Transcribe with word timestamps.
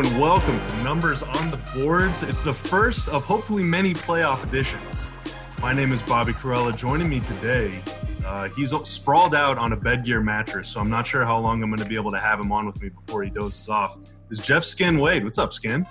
And 0.00 0.18
welcome 0.18 0.58
to 0.58 0.76
Numbers 0.82 1.22
on 1.22 1.50
the 1.50 1.58
Boards. 1.74 2.22
It's 2.22 2.40
the 2.40 2.54
first 2.54 3.10
of 3.10 3.22
hopefully 3.22 3.62
many 3.62 3.92
playoff 3.92 4.42
editions. 4.42 5.10
My 5.60 5.74
name 5.74 5.92
is 5.92 6.00
Bobby 6.00 6.32
Karalla. 6.32 6.74
Joining 6.74 7.06
me 7.06 7.20
today, 7.20 7.78
uh, 8.24 8.48
he's 8.48 8.74
sprawled 8.88 9.34
out 9.34 9.58
on 9.58 9.74
a 9.74 9.76
Bedgear 9.76 10.24
mattress, 10.24 10.70
so 10.70 10.80
I'm 10.80 10.88
not 10.88 11.06
sure 11.06 11.26
how 11.26 11.38
long 11.38 11.62
I'm 11.62 11.68
going 11.68 11.82
to 11.82 11.86
be 11.86 11.96
able 11.96 12.10
to 12.12 12.18
have 12.18 12.40
him 12.40 12.50
on 12.50 12.64
with 12.64 12.80
me 12.80 12.88
before 12.88 13.22
he 13.24 13.28
dozes 13.28 13.68
off. 13.68 13.98
Is 14.30 14.38
Jeff 14.38 14.64
Skin 14.64 15.00
Wade? 15.00 15.22
What's 15.22 15.36
up, 15.36 15.52
Skin? 15.52 15.86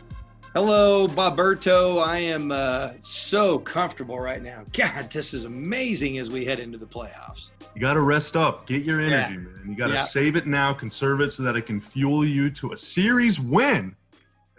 Hello, 0.56 1.08
Boberto. 1.08 2.04
I 2.04 2.18
am 2.18 2.52
uh, 2.52 2.94
so 3.02 3.60
comfortable 3.60 4.20
right 4.20 4.42
now. 4.42 4.64
God, 4.74 5.12
this 5.12 5.36
is 5.36 5.44
amazing 5.44 6.18
as 6.18 6.32
we 6.32 6.46
head 6.46 6.60
into 6.60 6.80
the 6.80 6.88
playoffs. 6.88 7.52
You 7.76 7.82
got 7.82 7.94
to 7.94 8.02
rest 8.02 8.36
up, 8.36 8.66
get 8.66 8.82
your 8.82 9.02
energy, 9.02 9.34
yeah. 9.34 9.40
man. 9.40 9.66
You 9.68 9.76
got 9.76 9.90
to 9.90 9.94
yeah. 9.94 10.02
save 10.02 10.36
it 10.36 10.48
now, 10.48 10.74
conserve 10.74 11.22
it 11.22 11.30
so 11.30 11.44
that 11.44 11.56
it 11.56 11.68
can 11.68 11.80
fuel 11.80 12.26
you 12.26 12.50
to 12.50 12.72
a 12.72 12.78
series 12.78 13.40
win 13.40 13.96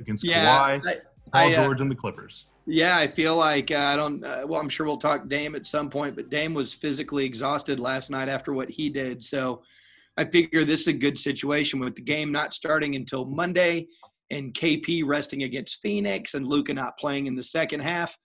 against 0.01 0.25
yeah, 0.25 0.45
Kawhi, 0.45 0.87
I, 0.87 0.95
Paul 1.33 1.49
I, 1.49 1.53
uh, 1.53 1.55
George, 1.55 1.81
and 1.81 1.91
the 1.91 1.95
Clippers. 1.95 2.47
Yeah, 2.67 2.97
I 2.97 3.09
feel 3.09 3.37
like 3.37 3.71
uh, 3.71 3.79
I 3.79 3.97
don't. 3.97 4.25
Uh, 4.25 4.43
well, 4.47 4.61
I'm 4.61 4.69
sure 4.69 4.87
we'll 4.87 4.97
talk 4.97 5.29
Dame 5.29 5.55
at 5.55 5.67
some 5.67 5.91
point, 5.91 6.17
but 6.17 6.31
Dame 6.31 6.55
was 6.55 6.73
physically 6.73 7.25
exhausted 7.25 7.81
last 7.81 8.11
night 8.11 8.29
after 8.29 8.53
what 8.53 8.69
he 8.71 8.89
did. 8.89 9.25
So 9.25 9.63
I 10.17 10.25
figure 10.25 10.65
this 10.65 10.83
is 10.83 10.87
a 10.89 10.93
good 10.93 11.19
situation 11.19 11.81
with 11.81 11.95
the 11.95 12.03
game 12.03 12.31
not 12.31 12.55
starting 12.55 12.95
until 12.95 13.25
Monday 13.25 13.87
and 14.31 14.55
KP 14.55 15.03
resting 15.05 15.43
against 15.43 15.81
Phoenix 15.83 16.35
and 16.35 16.47
Luka 16.47 16.73
not 16.73 16.99
playing 16.99 17.27
in 17.27 17.35
the 17.35 17.43
second 17.43 17.81
half. 17.81 18.17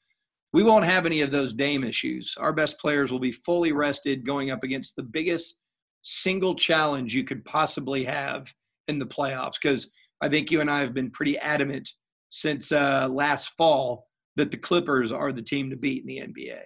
We 0.54 0.64
won't 0.64 0.86
have 0.86 1.06
any 1.06 1.22
of 1.22 1.32
those 1.32 1.54
Dame 1.54 1.84
issues. 1.84 2.36
Our 2.38 2.54
best 2.54 2.80
players 2.80 3.12
will 3.12 3.20
be 3.20 3.32
fully 3.32 3.72
rested 3.72 4.26
going 4.26 4.52
up 4.52 4.64
against 4.64 4.96
the 4.96 5.04
biggest 5.04 5.58
single 6.04 6.56
challenge 6.56 7.16
you 7.16 7.24
could 7.24 7.44
possibly 7.46 8.04
have 8.04 8.54
in 8.88 9.00
the 9.00 9.06
playoffs. 9.06 9.56
Because 9.62 9.90
I 10.22 10.30
think 10.30 10.52
you 10.52 10.62
and 10.62 10.70
I 10.70 10.82
have 10.82 10.94
been 10.94 11.12
pretty 11.12 11.38
adamant 11.38 11.90
since 12.30 12.72
uh, 12.72 13.08
last 13.12 13.50
fall 13.58 14.08
that 14.36 14.52
the 14.52 14.58
Clippers 14.58 15.12
are 15.12 15.32
the 15.32 15.42
team 15.42 15.70
to 15.70 15.76
beat 15.76 16.04
in 16.04 16.08
the 16.08 16.18
NBA. 16.18 16.62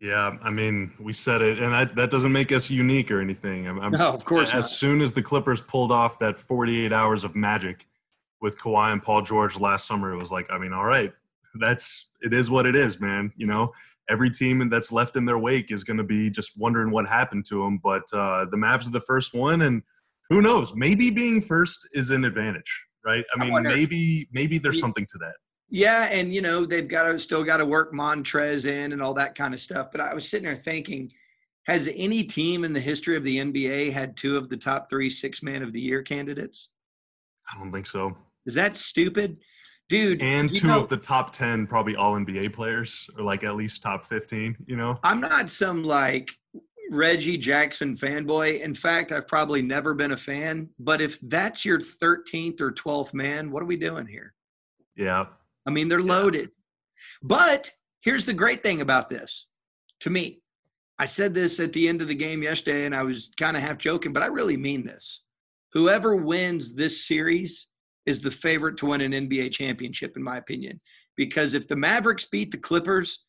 Yeah, 0.00 0.36
I 0.42 0.50
mean, 0.50 0.92
we 1.00 1.12
said 1.12 1.40
it, 1.40 1.58
and 1.58 1.72
that, 1.72 1.96
that 1.96 2.10
doesn't 2.10 2.32
make 2.32 2.52
us 2.52 2.70
unique 2.70 3.10
or 3.10 3.20
anything. 3.20 3.66
I'm, 3.66 3.80
I'm, 3.80 3.92
no, 3.92 4.08
of 4.12 4.24
course. 4.24 4.50
As 4.50 4.54
not. 4.54 4.70
soon 4.70 5.00
as 5.00 5.12
the 5.12 5.22
Clippers 5.22 5.62
pulled 5.62 5.90
off 5.90 6.18
that 6.18 6.36
48 6.36 6.92
hours 6.92 7.24
of 7.24 7.34
magic, 7.34 7.86
with 8.40 8.58
Kawhi 8.58 8.92
and 8.92 9.02
Paul 9.02 9.22
George 9.22 9.58
last 9.58 9.86
summer, 9.86 10.12
it 10.12 10.18
was 10.18 10.30
like, 10.30 10.50
I 10.50 10.58
mean, 10.58 10.72
all 10.72 10.84
right, 10.84 11.12
that's 11.58 12.10
it 12.20 12.32
is 12.32 12.50
what 12.50 12.66
it 12.66 12.76
is, 12.76 13.00
man. 13.00 13.32
You 13.36 13.46
know, 13.46 13.72
every 14.08 14.30
team 14.30 14.68
that's 14.68 14.92
left 14.92 15.16
in 15.16 15.24
their 15.24 15.38
wake 15.38 15.70
is 15.70 15.84
going 15.84 15.96
to 15.96 16.04
be 16.04 16.30
just 16.30 16.58
wondering 16.58 16.90
what 16.90 17.06
happened 17.06 17.44
to 17.46 17.62
them. 17.62 17.80
But 17.82 18.04
uh, 18.12 18.46
the 18.50 18.56
Mavs 18.56 18.86
are 18.86 18.92
the 18.92 19.00
first 19.00 19.34
one, 19.34 19.62
and 19.62 19.82
who 20.30 20.42
knows? 20.42 20.74
Maybe 20.74 21.10
being 21.10 21.40
first 21.40 21.88
is 21.92 22.10
an 22.10 22.24
advantage, 22.24 22.82
right? 23.04 23.24
I 23.34 23.44
mean, 23.44 23.54
I 23.54 23.60
maybe 23.60 24.28
maybe 24.32 24.58
there's 24.58 24.80
something 24.80 25.06
to 25.10 25.18
that. 25.18 25.34
Yeah, 25.68 26.04
and 26.04 26.32
you 26.32 26.42
know 26.42 26.64
they've 26.64 26.86
got 26.86 27.04
to 27.04 27.18
still 27.18 27.44
got 27.44 27.58
to 27.58 27.66
work 27.66 27.92
Montrezl 27.92 28.66
in 28.66 28.92
and 28.92 29.02
all 29.02 29.14
that 29.14 29.34
kind 29.34 29.54
of 29.54 29.60
stuff. 29.60 29.88
But 29.90 30.00
I 30.00 30.14
was 30.14 30.28
sitting 30.28 30.44
there 30.44 30.56
thinking, 30.56 31.10
has 31.66 31.88
any 31.94 32.22
team 32.22 32.64
in 32.64 32.72
the 32.72 32.80
history 32.80 33.16
of 33.16 33.24
the 33.24 33.38
NBA 33.38 33.92
had 33.92 34.16
two 34.16 34.36
of 34.36 34.48
the 34.48 34.56
top 34.56 34.88
three 34.88 35.10
six 35.10 35.42
man 35.42 35.62
of 35.62 35.72
the 35.72 35.80
year 35.80 36.02
candidates? 36.02 36.70
I 37.52 37.58
don't 37.58 37.72
think 37.72 37.86
so. 37.86 38.16
Is 38.46 38.54
that 38.54 38.76
stupid? 38.76 39.38
Dude, 39.88 40.20
and 40.20 40.54
two 40.54 40.66
know, 40.66 40.80
of 40.80 40.88
the 40.88 40.96
top 40.96 41.30
10 41.30 41.68
probably 41.68 41.94
all 41.94 42.14
NBA 42.14 42.52
players 42.52 43.08
or 43.16 43.22
like 43.22 43.44
at 43.44 43.54
least 43.54 43.82
top 43.82 44.04
15, 44.04 44.56
you 44.66 44.74
know? 44.74 44.98
I'm 45.04 45.20
not 45.20 45.48
some 45.48 45.84
like 45.84 46.32
Reggie 46.90 47.38
Jackson 47.38 47.96
fanboy. 47.96 48.60
In 48.60 48.74
fact, 48.74 49.12
I've 49.12 49.28
probably 49.28 49.62
never 49.62 49.94
been 49.94 50.12
a 50.12 50.16
fan, 50.16 50.68
but 50.78 51.00
if 51.00 51.18
that's 51.22 51.64
your 51.64 51.78
13th 51.80 52.60
or 52.60 52.72
12th 52.72 53.14
man, 53.14 53.50
what 53.50 53.62
are 53.62 53.66
we 53.66 53.76
doing 53.76 54.06
here? 54.06 54.34
Yeah. 54.96 55.26
I 55.66 55.70
mean, 55.70 55.88
they're 55.88 56.00
loaded. 56.00 56.50
But 57.22 57.70
here's 58.00 58.24
the 58.24 58.32
great 58.32 58.62
thing 58.62 58.80
about 58.80 59.10
this 59.10 59.46
to 60.00 60.10
me. 60.10 60.40
I 60.98 61.04
said 61.04 61.34
this 61.34 61.60
at 61.60 61.72
the 61.72 61.88
end 61.88 62.00
of 62.00 62.08
the 62.08 62.14
game 62.14 62.42
yesterday, 62.42 62.86
and 62.86 62.94
I 62.94 63.02
was 63.02 63.30
kind 63.36 63.56
of 63.56 63.62
half 63.62 63.78
joking, 63.78 64.12
but 64.12 64.22
I 64.22 64.26
really 64.26 64.56
mean 64.56 64.86
this. 64.86 65.22
Whoever 65.72 66.16
wins 66.16 66.72
this 66.72 67.06
series 67.06 67.66
is 68.06 68.20
the 68.20 68.30
favorite 68.30 68.78
to 68.78 68.86
win 68.86 69.02
an 69.02 69.12
NBA 69.12 69.52
championship, 69.52 70.16
in 70.16 70.22
my 70.22 70.38
opinion. 70.38 70.80
Because 71.16 71.54
if 71.54 71.68
the 71.68 71.76
Mavericks 71.76 72.24
beat 72.24 72.50
the 72.50 72.56
Clippers, 72.56 73.25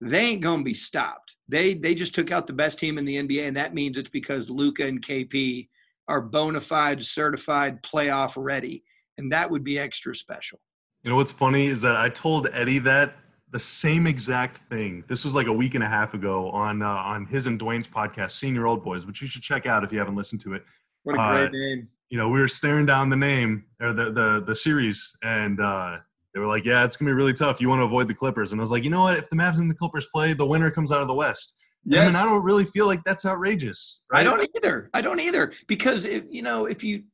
they 0.00 0.20
ain't 0.20 0.40
gonna 0.40 0.62
be 0.62 0.74
stopped. 0.74 1.36
They 1.48 1.74
they 1.74 1.94
just 1.94 2.14
took 2.14 2.30
out 2.30 2.46
the 2.46 2.52
best 2.52 2.78
team 2.78 2.98
in 2.98 3.04
the 3.04 3.16
NBA, 3.16 3.46
and 3.46 3.56
that 3.56 3.74
means 3.74 3.98
it's 3.98 4.10
because 4.10 4.50
Luka 4.50 4.86
and 4.86 5.04
KP 5.04 5.68
are 6.08 6.20
bona 6.20 6.60
fide, 6.60 7.04
certified, 7.04 7.82
playoff 7.82 8.34
ready, 8.36 8.82
and 9.18 9.30
that 9.32 9.50
would 9.50 9.64
be 9.64 9.78
extra 9.78 10.14
special. 10.14 10.60
You 11.02 11.10
know 11.10 11.16
what's 11.16 11.30
funny 11.30 11.66
is 11.66 11.82
that 11.82 11.96
I 11.96 12.08
told 12.08 12.48
Eddie 12.52 12.78
that 12.80 13.14
the 13.50 13.60
same 13.60 14.06
exact 14.06 14.58
thing. 14.58 15.04
This 15.08 15.24
was 15.24 15.34
like 15.34 15.48
a 15.48 15.52
week 15.52 15.74
and 15.74 15.82
a 15.82 15.88
half 15.88 16.14
ago 16.14 16.50
on 16.50 16.82
uh, 16.82 16.88
on 16.88 17.26
his 17.26 17.46
and 17.46 17.58
Dwayne's 17.58 17.88
podcast, 17.88 18.32
Senior 18.32 18.66
Old 18.66 18.82
Boys, 18.82 19.06
which 19.06 19.20
you 19.20 19.28
should 19.28 19.42
check 19.42 19.66
out 19.66 19.84
if 19.84 19.92
you 19.92 19.98
haven't 19.98 20.16
listened 20.16 20.40
to 20.42 20.54
it. 20.54 20.64
What 21.02 21.14
a 21.14 21.16
great 21.16 21.46
uh, 21.46 21.50
name! 21.50 21.88
you 22.10 22.18
know, 22.18 22.28
we 22.28 22.40
were 22.40 22.48
staring 22.48 22.86
down 22.86 23.08
the 23.08 23.16
name 23.16 23.64
or 23.80 23.92
the 23.92 24.10
the 24.10 24.42
the 24.46 24.54
series, 24.54 25.16
and 25.22 25.60
uh, 25.60 25.98
they 26.34 26.40
were 26.40 26.46
like, 26.46 26.64
"Yeah, 26.64 26.84
it's 26.84 26.96
gonna 26.96 27.10
be 27.10 27.14
really 27.14 27.32
tough. 27.32 27.60
You 27.60 27.68
want 27.68 27.80
to 27.80 27.84
avoid 27.84 28.08
the 28.08 28.14
Clippers." 28.14 28.52
And 28.52 28.60
I 28.60 28.62
was 28.62 28.70
like, 28.70 28.84
"You 28.84 28.90
know 28.90 29.02
what? 29.02 29.18
If 29.18 29.28
the 29.30 29.36
Mavs 29.36 29.58
and 29.58 29.70
the 29.70 29.74
Clippers 29.74 30.08
play, 30.12 30.32
the 30.32 30.46
winner 30.46 30.70
comes 30.70 30.92
out 30.92 31.02
of 31.02 31.08
the 31.08 31.14
West." 31.14 31.56
Yes. 31.84 32.08
And 32.08 32.16
I 32.16 32.24
don't 32.24 32.42
really 32.42 32.64
feel 32.64 32.86
like 32.86 33.02
that's 33.04 33.24
outrageous. 33.24 34.02
Right? 34.12 34.20
I 34.20 34.24
don't 34.24 34.48
either. 34.56 34.90
I 34.92 35.00
don't 35.00 35.20
either 35.20 35.52
because 35.66 36.04
if, 36.04 36.24
you 36.28 36.42
know 36.42 36.66
if 36.66 36.84
you 36.84 37.04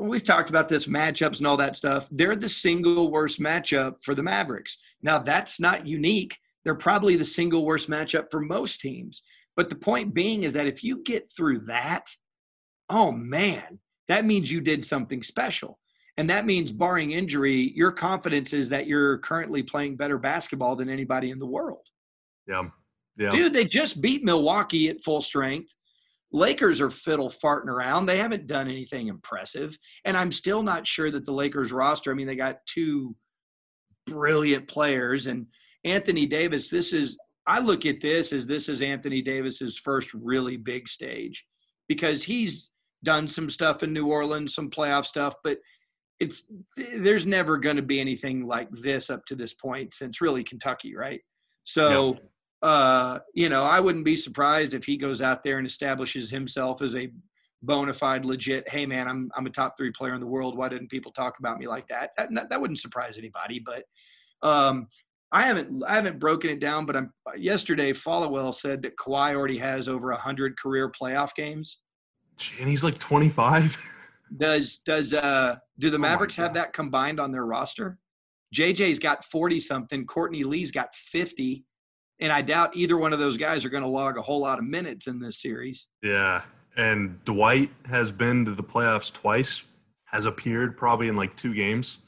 we've 0.00 0.24
talked 0.24 0.50
about 0.50 0.68
this 0.68 0.86
matchups 0.86 1.38
and 1.38 1.46
all 1.46 1.56
that 1.56 1.76
stuff. 1.76 2.08
They're 2.10 2.36
the 2.36 2.48
single 2.48 3.10
worst 3.10 3.40
matchup 3.40 3.96
for 4.02 4.14
the 4.14 4.22
Mavericks. 4.22 4.78
Now 5.02 5.18
that's 5.18 5.60
not 5.60 5.86
unique. 5.86 6.36
They're 6.64 6.74
probably 6.74 7.16
the 7.16 7.24
single 7.24 7.64
worst 7.64 7.90
matchup 7.90 8.30
for 8.30 8.40
most 8.40 8.80
teams. 8.80 9.22
But 9.56 9.68
the 9.68 9.76
point 9.76 10.14
being 10.14 10.44
is 10.44 10.54
that 10.54 10.66
if 10.66 10.82
you 10.82 11.02
get 11.04 11.30
through 11.36 11.60
that, 11.60 12.06
oh 12.90 13.12
man, 13.12 13.78
that 14.08 14.24
means 14.24 14.50
you 14.50 14.60
did 14.60 14.84
something 14.84 15.22
special. 15.22 15.78
And 16.16 16.30
that 16.30 16.46
means, 16.46 16.72
barring 16.72 17.12
injury, 17.12 17.72
your 17.74 17.90
confidence 17.90 18.52
is 18.52 18.68
that 18.68 18.86
you're 18.86 19.18
currently 19.18 19.62
playing 19.62 19.96
better 19.96 20.18
basketball 20.18 20.76
than 20.76 20.88
anybody 20.88 21.30
in 21.30 21.38
the 21.38 21.46
world. 21.46 21.86
Yeah. 22.46 22.68
Yeah. 23.16 23.32
Dude, 23.32 23.52
they 23.52 23.64
just 23.64 24.00
beat 24.00 24.24
Milwaukee 24.24 24.88
at 24.88 25.02
full 25.02 25.22
strength. 25.22 25.74
Lakers 26.32 26.80
are 26.80 26.90
fiddle 26.90 27.30
farting 27.30 27.66
around. 27.66 28.06
They 28.06 28.18
haven't 28.18 28.48
done 28.48 28.68
anything 28.68 29.06
impressive. 29.06 29.78
And 30.04 30.16
I'm 30.16 30.32
still 30.32 30.62
not 30.62 30.86
sure 30.86 31.10
that 31.12 31.24
the 31.24 31.32
Lakers 31.32 31.72
roster, 31.72 32.10
I 32.10 32.14
mean, 32.14 32.26
they 32.26 32.34
got 32.34 32.58
two 32.66 33.14
brilliant 34.06 34.66
players. 34.66 35.26
And 35.26 35.46
Anthony 35.84 36.26
Davis, 36.26 36.68
this 36.68 36.92
is, 36.92 37.16
I 37.46 37.60
look 37.60 37.86
at 37.86 38.00
this 38.00 38.32
as 38.32 38.46
this 38.46 38.68
is 38.68 38.82
Anthony 38.82 39.22
Davis's 39.22 39.78
first 39.78 40.12
really 40.12 40.56
big 40.56 40.88
stage 40.88 41.44
because 41.88 42.22
he's 42.22 42.70
done 43.04 43.28
some 43.28 43.48
stuff 43.48 43.82
in 43.82 43.92
New 43.92 44.06
Orleans, 44.06 44.54
some 44.54 44.70
playoff 44.70 45.04
stuff, 45.04 45.34
but 45.44 45.58
it's 46.20 46.44
there's 46.76 47.26
never 47.26 47.58
going 47.58 47.76
to 47.76 47.82
be 47.82 48.00
anything 48.00 48.46
like 48.46 48.68
this 48.70 49.10
up 49.10 49.24
to 49.26 49.34
this 49.34 49.54
point 49.54 49.94
since 49.94 50.20
really 50.20 50.44
Kentucky, 50.44 50.94
right? 50.94 51.20
So, 51.64 52.12
yep. 52.12 52.22
uh, 52.62 53.18
you 53.34 53.48
know, 53.48 53.64
I 53.64 53.80
wouldn't 53.80 54.04
be 54.04 54.16
surprised 54.16 54.74
if 54.74 54.84
he 54.84 54.96
goes 54.96 55.22
out 55.22 55.42
there 55.42 55.58
and 55.58 55.66
establishes 55.66 56.30
himself 56.30 56.82
as 56.82 56.94
a 56.94 57.10
bona 57.62 57.92
fide, 57.92 58.24
legit. 58.24 58.68
Hey, 58.68 58.86
man, 58.86 59.08
I'm 59.08 59.30
I'm 59.36 59.46
a 59.46 59.50
top 59.50 59.76
three 59.76 59.90
player 59.90 60.14
in 60.14 60.20
the 60.20 60.26
world. 60.26 60.56
Why 60.56 60.68
didn't 60.68 60.90
people 60.90 61.12
talk 61.12 61.38
about 61.38 61.58
me 61.58 61.66
like 61.66 61.88
that? 61.88 62.10
That 62.16 62.48
that 62.48 62.60
wouldn't 62.60 62.80
surprise 62.80 63.18
anybody. 63.18 63.62
But 63.64 63.84
um, 64.46 64.86
I 65.32 65.42
haven't 65.42 65.82
I 65.84 65.96
haven't 65.96 66.20
broken 66.20 66.50
it 66.50 66.60
down. 66.60 66.86
But 66.86 66.96
I'm 66.96 67.12
yesterday. 67.36 67.92
Followill 67.92 68.54
said 68.54 68.82
that 68.82 68.96
Kawhi 68.96 69.34
already 69.34 69.58
has 69.58 69.88
over 69.88 70.12
hundred 70.12 70.58
career 70.58 70.90
playoff 70.90 71.34
games. 71.34 71.78
And 72.60 72.68
he's 72.68 72.82
like 72.84 72.98
25. 72.98 73.76
Does 74.36 74.78
does 74.78 75.14
uh 75.14 75.56
do 75.78 75.90
the 75.90 75.96
oh 75.96 76.00
Mavericks 76.00 76.38
oh 76.38 76.42
have 76.42 76.54
that 76.54 76.72
combined 76.72 77.20
on 77.20 77.32
their 77.32 77.46
roster? 77.46 77.98
JJ's 78.54 78.98
got 78.98 79.24
40 79.24 79.60
something, 79.60 80.06
Courtney 80.06 80.44
Lee's 80.44 80.70
got 80.70 80.94
50, 80.94 81.64
and 82.20 82.32
I 82.32 82.40
doubt 82.40 82.76
either 82.76 82.96
one 82.96 83.12
of 83.12 83.18
those 83.18 83.36
guys 83.36 83.64
are 83.64 83.68
going 83.68 83.82
to 83.82 83.88
log 83.88 84.16
a 84.16 84.22
whole 84.22 84.40
lot 84.40 84.58
of 84.58 84.64
minutes 84.64 85.08
in 85.08 85.18
this 85.18 85.42
series. 85.42 85.88
Yeah. 86.02 86.42
And 86.76 87.22
Dwight 87.24 87.70
has 87.86 88.10
been 88.10 88.44
to 88.44 88.52
the 88.52 88.62
playoffs 88.62 89.12
twice, 89.12 89.64
has 90.06 90.24
appeared 90.24 90.76
probably 90.76 91.08
in 91.08 91.16
like 91.16 91.36
two 91.36 91.54
games. 91.54 91.98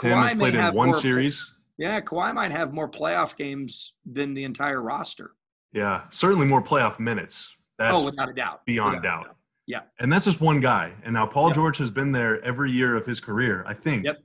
Tim 0.00 0.12
Kawhi 0.12 0.22
has 0.22 0.32
played 0.34 0.54
in 0.54 0.74
one 0.74 0.92
series. 0.92 1.52
Yeah, 1.78 2.00
Kawhi 2.00 2.34
might 2.34 2.52
have 2.52 2.72
more 2.72 2.88
playoff 2.88 3.36
games 3.36 3.94
than 4.04 4.34
the 4.34 4.44
entire 4.44 4.82
roster. 4.82 5.32
Yeah, 5.72 6.02
certainly 6.10 6.46
more 6.46 6.62
playoff 6.62 6.98
minutes. 6.98 7.54
That's 7.78 8.00
oh, 8.00 8.06
without 8.06 8.30
a 8.30 8.32
doubt. 8.32 8.64
Beyond 8.64 8.96
without 8.96 9.24
doubt. 9.24 9.36
Yeah. 9.66 9.80
And 9.98 10.12
that's 10.12 10.24
just 10.24 10.40
one 10.40 10.60
guy. 10.60 10.92
And 11.04 11.14
now 11.14 11.26
Paul 11.26 11.48
yep. 11.48 11.56
George 11.56 11.78
has 11.78 11.90
been 11.90 12.12
there 12.12 12.42
every 12.44 12.70
year 12.70 12.96
of 12.96 13.04
his 13.04 13.20
career, 13.20 13.64
I 13.66 13.74
think. 13.74 14.04
Yep. 14.04 14.18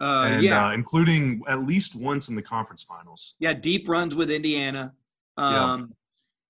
Uh, 0.00 0.28
and, 0.30 0.42
yeah. 0.42 0.68
Uh, 0.68 0.72
including 0.72 1.42
at 1.48 1.66
least 1.66 1.94
once 1.94 2.28
in 2.28 2.34
the 2.34 2.42
conference 2.42 2.82
finals. 2.82 3.34
Yeah, 3.38 3.52
deep 3.52 3.88
runs 3.88 4.14
with 4.14 4.30
Indiana. 4.30 4.92
Um, 5.36 5.94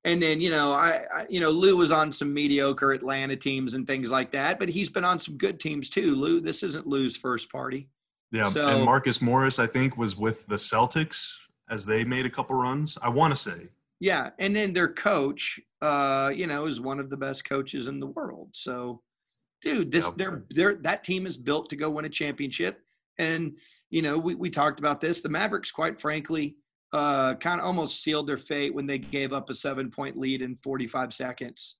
And 0.04 0.20
then 0.20 0.40
you 0.40 0.50
know, 0.50 0.72
I, 0.72 1.04
I, 1.14 1.26
you 1.28 1.38
know 1.38 1.50
Lou 1.50 1.76
was 1.76 1.92
on 1.92 2.10
some 2.10 2.34
mediocre 2.34 2.90
Atlanta 2.90 3.36
teams 3.36 3.74
and 3.74 3.86
things 3.86 4.10
like 4.10 4.32
that, 4.32 4.58
but 4.58 4.68
he's 4.68 4.90
been 4.90 5.04
on 5.04 5.20
some 5.20 5.36
good 5.36 5.60
teams 5.60 5.88
too. 5.88 6.16
Lou, 6.16 6.40
this 6.40 6.64
isn't 6.64 6.88
Lou's 6.88 7.16
first 7.16 7.52
party. 7.52 7.88
Yeah, 8.32 8.46
so, 8.46 8.66
and 8.66 8.84
Marcus 8.84 9.22
Morris, 9.22 9.60
I 9.60 9.68
think, 9.68 9.96
was 9.96 10.16
with 10.16 10.46
the 10.48 10.56
Celtics 10.56 11.36
as 11.70 11.86
they 11.86 12.02
made 12.02 12.26
a 12.26 12.30
couple 12.30 12.56
runs. 12.56 12.98
I 13.00 13.10
want 13.10 13.32
to 13.32 13.40
say. 13.40 13.68
Yeah, 14.02 14.30
and 14.40 14.56
then 14.56 14.72
their 14.72 14.92
coach, 14.92 15.60
uh, 15.80 16.32
you 16.34 16.48
know, 16.48 16.66
is 16.66 16.80
one 16.80 16.98
of 16.98 17.08
the 17.08 17.16
best 17.16 17.44
coaches 17.44 17.86
in 17.86 18.00
the 18.00 18.08
world. 18.08 18.48
So, 18.52 19.00
dude, 19.60 19.92
this 19.92 20.10
they're 20.10 20.42
they're 20.50 20.74
that 20.82 21.04
team 21.04 21.24
is 21.24 21.36
built 21.36 21.70
to 21.70 21.76
go 21.76 21.88
win 21.88 22.04
a 22.04 22.08
championship. 22.08 22.80
And 23.20 23.56
you 23.90 24.02
know, 24.02 24.18
we 24.18 24.34
we 24.34 24.50
talked 24.50 24.80
about 24.80 25.00
this. 25.00 25.20
The 25.20 25.28
Mavericks, 25.28 25.70
quite 25.70 26.00
frankly, 26.00 26.56
uh, 26.92 27.36
kind 27.36 27.60
of 27.60 27.66
almost 27.68 28.02
sealed 28.02 28.26
their 28.26 28.38
fate 28.38 28.74
when 28.74 28.88
they 28.88 28.98
gave 28.98 29.32
up 29.32 29.48
a 29.50 29.54
seven 29.54 29.88
point 29.88 30.18
lead 30.18 30.42
in 30.42 30.56
45 30.56 31.14
seconds 31.14 31.76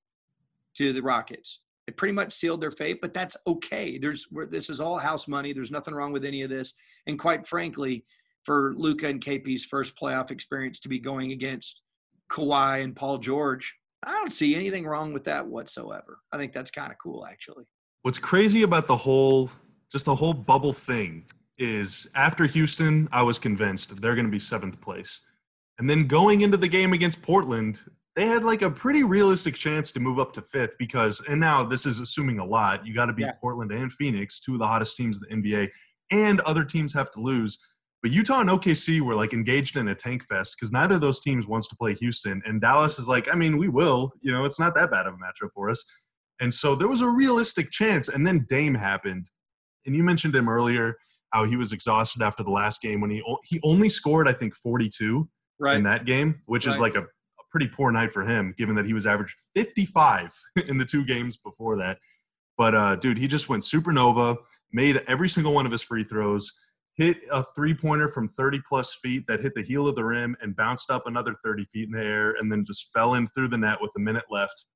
to 0.77 0.93
the 0.93 1.03
Rockets. 1.03 1.59
It 1.89 1.97
pretty 1.97 2.15
much 2.15 2.33
sealed 2.33 2.61
their 2.61 2.71
fate, 2.71 3.01
but 3.03 3.13
that's 3.13 3.37
okay. 3.49 3.99
There's 3.99 4.29
this 4.49 4.71
is 4.71 4.81
all 4.81 4.97
house 4.97 5.27
money. 5.27 5.53
There's 5.53 5.73
nothing 5.73 5.93
wrong 5.93 6.13
with 6.13 6.25
any 6.25 6.43
of 6.43 6.51
this. 6.51 6.75
And 7.09 7.19
quite 7.19 7.49
frankly, 7.49 8.05
for 8.45 8.75
Luka 8.77 9.09
and 9.09 9.21
KP's 9.21 9.65
first 9.65 9.97
playoff 9.97 10.31
experience 10.31 10.79
to 10.79 10.89
be 10.89 11.01
going 11.01 11.33
against 11.33 11.83
Kawhi 12.33 12.83
and 12.83 12.97
Paul 12.97 13.19
George, 13.19 13.75
I 14.03 14.13
don't 14.13 14.33
see 14.33 14.55
anything 14.55 14.85
wrong 14.85 15.13
with 15.13 15.25
that 15.25 15.47
whatsoever. 15.47 16.21
I 16.33 16.39
think 16.39 16.53
that's 16.53 16.71
kind 16.71 16.91
of 16.91 16.99
cool, 16.99 17.27
actually. 17.27 17.65
What's 18.03 18.19
crazy 18.19 18.63
about 18.63 18.87
the 18.87 18.97
whole, 18.97 19.51
just 19.91 20.07
the 20.07 20.15
whole 20.15 20.35
bubble 20.35 20.73
thing 20.73 21.27
is 21.59 22.09
after 22.15 22.47
Houston, 22.47 23.09
I 23.13 23.23
was 23.23 23.39
convinced 23.39 24.01
they're 24.01 24.15
going 24.15 24.27
to 24.27 24.31
be 24.31 24.41
seventh 24.41 24.81
place. 24.81 25.21
And 25.79 25.89
then 25.89 26.07
going 26.07 26.41
into 26.41 26.57
the 26.57 26.69
game 26.69 26.93
against 26.93 27.23
Portland, 27.23 27.79
they 28.17 28.27
had 28.27 28.45
like 28.45 28.63
a 28.63 28.71
pretty 28.71 29.05
realistic 29.05 29.55
chance 29.55 29.93
to 29.93 30.01
move 30.01 30.19
up 30.19 30.33
to 30.35 30.43
fifth 30.43 30.77
because, 30.79 31.23
and 31.29 31.41
now 31.41 31.65
this 31.65 31.87
is 31.87 32.01
assuming 32.01 32.39
a 32.39 32.45
lot. 32.45 32.87
You 32.87 32.95
got 32.95 33.07
to 33.07 33.13
beat 33.13 33.27
yeah. 33.27 33.33
Portland 33.41 33.73
and 33.73 33.93
Phoenix, 33.93 34.41
two 34.41 34.55
of 34.55 34.59
the 34.59 34.67
hottest 34.67 34.97
teams 34.97 35.21
in 35.31 35.43
the 35.43 35.51
NBA, 35.51 35.71
and 36.11 36.41
other 36.41 36.65
teams 36.65 36.93
have 36.93 37.11
to 37.13 37.21
lose. 37.21 37.59
But 38.03 38.11
Utah 38.11 38.41
and 38.41 38.51
OKC 38.51 39.01
were 39.01 39.15
like 39.15 39.33
engaged 39.33 39.77
in 39.77 39.89
a 39.89 39.95
tank 39.95 40.25
fest 40.25 40.57
because 40.59 40.73
neither 40.73 40.97
of 40.97 41.01
those 41.01 41.21
teams 41.21 41.47
wants 41.47 41.69
to 41.69 41.77
play 41.77 41.95
Houston. 41.95 42.43
And 42.45 42.61
Dallas 42.61 42.99
is 42.99 43.09
like, 43.09 43.33
I 43.33 43.37
mean, 43.37 43.57
we 43.59 43.69
will. 43.69 44.13
You 44.21 44.33
know, 44.33 44.45
it's 44.45 44.59
not 44.59 44.75
that 44.75 44.91
bad 44.91 45.07
of 45.07 45.15
a 45.15 45.17
matchup 45.17 45.51
for 45.55 45.71
us. 45.71 45.85
And 46.41 46.53
so 46.53 46.75
there 46.75 46.89
was 46.89 47.01
a 47.01 47.09
realistic 47.09 47.71
chance. 47.71 48.09
And 48.09 48.27
then 48.27 48.45
Dame 48.49 48.75
happened. 48.75 49.31
And 49.87 49.95
you 49.95 50.03
mentioned 50.03 50.35
him 50.35 50.49
earlier 50.49 50.97
how 51.33 51.45
he 51.45 51.57
was 51.57 51.73
exhausted 51.73 52.23
after 52.23 52.43
the 52.43 52.51
last 52.51 52.83
game 52.83 53.01
when 53.01 53.11
he 53.11 53.23
he 53.45 53.59
only 53.63 53.89
scored 53.89 54.29
I 54.29 54.33
think 54.33 54.55
42 54.55 55.29
right. 55.59 55.77
in 55.77 55.85
that 55.85 56.05
game, 56.05 56.41
which 56.47 56.67
right. 56.67 56.75
is 56.75 56.81
like 56.81 56.95
a, 56.95 57.03
a, 57.03 57.05
pretty 57.51 57.69
poor 57.69 57.91
night 57.93 58.13
for 58.13 58.25
him 58.25 58.55
given 58.57 58.75
that 58.77 58.87
he 58.87 58.95
was 58.95 59.07
averaged 59.07 59.35
55 59.55 60.33
in 60.67 60.79
the 60.79 60.85
two 60.85 61.05
games 61.05 61.37
before 61.37 61.77
that. 61.79 61.99
But 62.59 62.75
uh, 62.75 62.97
dude, 62.97 63.19
he 63.19 63.29
just 63.29 63.49
went 63.49 63.63
supernova, 63.63 64.37
made 64.73 65.03
every 65.07 65.29
single 65.29 65.55
one 65.55 65.67
of 65.67 65.73
his 65.73 65.83
free 65.83 66.05
throws 66.05 66.53
hit 66.97 67.19
a 67.31 67.43
three 67.55 67.75
pointer 67.75 68.09
from 68.09 68.29
30 68.29 68.61
plus 68.69 68.95
feet 68.95 69.27
that 69.27 69.41
hit 69.41 69.55
the 69.55 69.63
heel 69.63 69.89
of 69.89 69.97
the 69.97 70.05
rim 70.05 70.37
and 70.41 70.57
bounced 70.57 70.91
up 70.91 71.07
another 71.07 71.35
30 71.45 71.65
feet 71.73 71.87
in 71.87 71.93
the 71.93 72.05
air 72.05 72.33
and 72.33 72.53
then 72.53 72.65
just 72.67 72.93
fell 72.93 73.15
in 73.15 73.27
through 73.27 73.49
the 73.49 73.59
net 73.59 73.79
with 73.81 73.91
a 73.97 74.01
minute 74.01 74.25
left. 74.31 74.67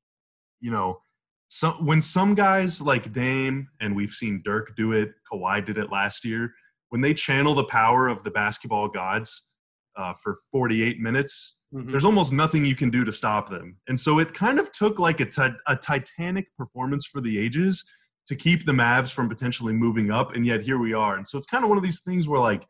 You 0.60 0.70
know, 0.70 1.00
so 1.48 1.72
when 1.72 2.00
some 2.00 2.34
guys 2.34 2.80
like 2.80 3.12
Dame 3.12 3.68
and 3.80 3.94
we've 3.94 4.10
seen 4.10 4.42
Dirk 4.44 4.74
do 4.76 4.92
it, 4.92 5.10
Kawhi 5.30 5.64
did 5.64 5.78
it 5.78 5.92
last 5.92 6.24
year, 6.24 6.52
when 6.88 7.00
they 7.00 7.14
channel 7.14 7.54
the 7.54 7.64
power 7.64 8.08
of 8.08 8.22
the 8.22 8.30
basketball 8.30 8.88
gods 8.88 9.50
uh, 9.96 10.14
for 10.14 10.38
48 10.50 11.00
minutes, 11.00 11.60
mm-hmm. 11.74 11.90
there's 11.90 12.04
almost 12.04 12.32
nothing 12.32 12.64
you 12.64 12.74
can 12.74 12.90
do 12.90 13.04
to 13.04 13.12
stop 13.12 13.48
them. 13.48 13.76
And 13.88 13.98
so 13.98 14.18
it 14.18 14.32
kind 14.32 14.58
of 14.58 14.72
took 14.72 14.98
like 14.98 15.20
a, 15.20 15.26
t- 15.26 15.56
a 15.66 15.76
titanic 15.76 16.46
performance 16.56 17.06
for 17.06 17.20
the 17.20 17.38
ages 17.38 17.84
to 18.26 18.37
keep 18.37 18.67
the 18.67 18.73
Mavs 18.73 19.12
from 19.12 19.28
potentially 19.28 19.73
moving 19.73 20.11
up, 20.11 20.34
and 20.34 20.44
yet 20.44 20.62
here 20.62 20.78
we 20.78 20.93
are. 20.93 21.17
And 21.17 21.26
so 21.26 21.38
it's 21.38 21.46
kind 21.46 21.64
of 21.64 21.69
one 21.69 21.78
of 21.78 21.84
these 21.84 22.02
things 22.02 22.28
where 22.28 22.40
like 22.40 22.67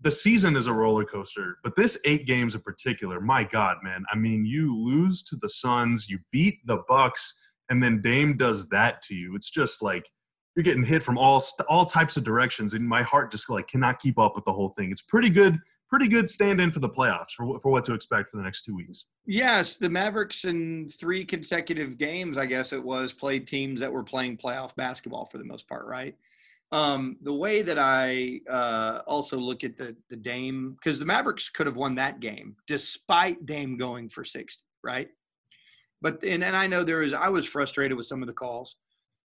the 0.00 0.10
season 0.10 0.56
is 0.56 0.66
a 0.66 0.72
roller 0.72 1.04
coaster, 1.04 1.58
but 1.64 1.76
this 1.76 1.98
eight 2.04 2.26
games 2.26 2.54
in 2.54 2.60
particular, 2.60 3.20
my 3.20 3.44
God, 3.44 3.78
man. 3.82 4.04
I 4.12 4.16
mean, 4.16 4.44
you 4.44 4.76
lose 4.76 5.22
to 5.24 5.36
the 5.36 5.48
Suns, 5.48 6.08
you 6.08 6.18
beat 6.30 6.58
the 6.66 6.82
Bucks, 6.88 7.40
and 7.70 7.82
then 7.82 8.02
Dame 8.02 8.36
does 8.36 8.68
that 8.68 9.00
to 9.02 9.14
you. 9.14 9.34
It's 9.34 9.50
just 9.50 9.82
like 9.82 10.06
you're 10.54 10.62
getting 10.62 10.84
hit 10.84 11.02
from 11.02 11.16
all 11.16 11.42
all 11.68 11.86
types 11.86 12.16
of 12.16 12.24
directions, 12.24 12.74
and 12.74 12.86
my 12.86 13.02
heart 13.02 13.32
just 13.32 13.48
like 13.48 13.66
cannot 13.66 13.98
keep 13.98 14.18
up 14.18 14.34
with 14.34 14.44
the 14.44 14.52
whole 14.52 14.74
thing. 14.76 14.90
It's 14.90 15.00
pretty 15.00 15.30
good 15.30 15.58
pretty 15.94 16.08
good 16.08 16.28
stand 16.28 16.60
in 16.60 16.72
for 16.72 16.80
the 16.80 16.88
playoffs 16.88 17.30
for, 17.36 17.60
for 17.60 17.70
what 17.70 17.84
to 17.84 17.94
expect 17.94 18.28
for 18.28 18.36
the 18.36 18.42
next 18.42 18.62
two 18.62 18.74
weeks. 18.74 19.04
Yes, 19.26 19.76
the 19.76 19.88
Mavericks 19.88 20.44
in 20.44 20.90
three 20.90 21.24
consecutive 21.24 21.96
games, 21.98 22.36
I 22.36 22.46
guess 22.46 22.72
it 22.72 22.82
was, 22.82 23.12
played 23.12 23.46
teams 23.46 23.78
that 23.78 23.92
were 23.92 24.02
playing 24.02 24.38
playoff 24.38 24.74
basketball 24.74 25.24
for 25.24 25.38
the 25.38 25.44
most 25.44 25.68
part, 25.68 25.86
right? 25.86 26.16
Um, 26.72 27.16
the 27.22 27.32
way 27.32 27.62
that 27.62 27.78
I 27.78 28.40
uh, 28.50 29.02
also 29.06 29.38
look 29.38 29.62
at 29.62 29.76
the 29.76 29.94
the 30.10 30.16
Dame, 30.16 30.72
because 30.72 30.98
the 30.98 31.04
Mavericks 31.04 31.48
could 31.48 31.68
have 31.68 31.76
won 31.76 31.94
that 31.94 32.18
game 32.18 32.56
despite 32.66 33.46
Dame 33.46 33.76
going 33.76 34.08
for 34.08 34.24
60, 34.24 34.64
right? 34.82 35.08
But 36.02 36.24
and, 36.24 36.42
and 36.42 36.56
I 36.56 36.66
know 36.66 36.82
there 36.82 37.04
is 37.04 37.14
I 37.14 37.28
was 37.28 37.46
frustrated 37.46 37.96
with 37.96 38.06
some 38.06 38.20
of 38.20 38.26
the 38.26 38.34
calls, 38.34 38.78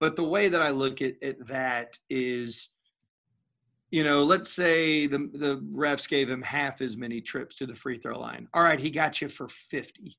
but 0.01 0.17
the 0.17 0.25
way 0.25 0.49
that 0.49 0.63
I 0.63 0.71
look 0.71 1.03
at, 1.03 1.17
at 1.23 1.47
that 1.49 1.99
is 2.09 2.71
you 3.91 4.03
know, 4.03 4.25
let's 4.25 4.51
say 4.51 5.07
the 5.07 5.31
the 5.35 5.63
refs 5.73 6.09
gave 6.09 6.29
him 6.29 6.43
half 6.43 6.81
as 6.81 6.97
many 6.97 7.21
trips 7.21 7.57
to 7.57 7.67
the 7.67 7.75
free 7.75 7.99
throw 7.99 8.19
line. 8.19 8.49
All 8.53 8.63
right, 8.63 8.81
he 8.81 8.91
got 8.91 9.21
you 9.21 9.29
for 9.29 9.49
50. 9.49 10.17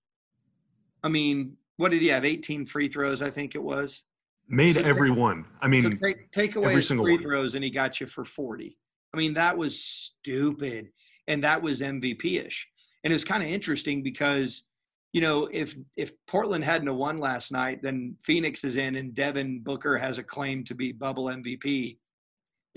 I 1.04 1.10
mean, 1.10 1.58
what 1.78 1.92
did 1.92 2.02
he 2.02 2.08
have? 2.08 2.26
18 2.26 2.66
free 2.66 2.88
throws, 2.88 3.22
I 3.22 3.30
think 3.30 3.56
it 3.56 3.64
was. 3.64 4.04
Made 4.50 4.76
so 4.76 4.82
every 4.82 5.10
take, 5.10 5.18
one. 5.18 5.46
I 5.62 5.68
mean, 5.68 5.84
so 5.84 5.90
take, 5.90 6.32
take 6.32 6.56
away 6.56 6.76
his 6.76 6.88
free 6.88 7.16
one. 7.16 7.22
throws 7.22 7.56
and 7.56 7.64
he 7.64 7.70
got 7.70 8.00
you 8.00 8.08
for 8.08 8.26
40. 8.26 8.78
I 9.14 9.18
mean, 9.18 9.34
that 9.34 9.58
was 9.58 9.82
stupid. 9.82 10.90
And 11.28 11.44
that 11.44 11.62
was 11.62 11.82
MVP 11.82 12.46
ish. 12.46 12.68
And 13.04 13.14
it's 13.14 13.24
kind 13.24 13.44
of 13.44 13.50
interesting 13.50 14.02
because, 14.02 14.64
you 15.12 15.22
know, 15.22 15.50
if 15.52 15.76
if 15.98 16.12
Portland 16.26 16.64
hadn't 16.64 16.94
won 16.96 17.20
last 17.20 17.52
night, 17.52 17.82
then 17.82 18.16
Phoenix 18.24 18.64
is 18.64 18.78
in 18.78 18.96
and 18.96 19.14
Devin 19.14 19.60
Booker 19.60 19.98
has 19.98 20.18
a 20.18 20.24
claim 20.24 20.64
to 20.66 20.76
be 20.76 20.94
bubble 20.94 21.26
MVP 21.26 21.98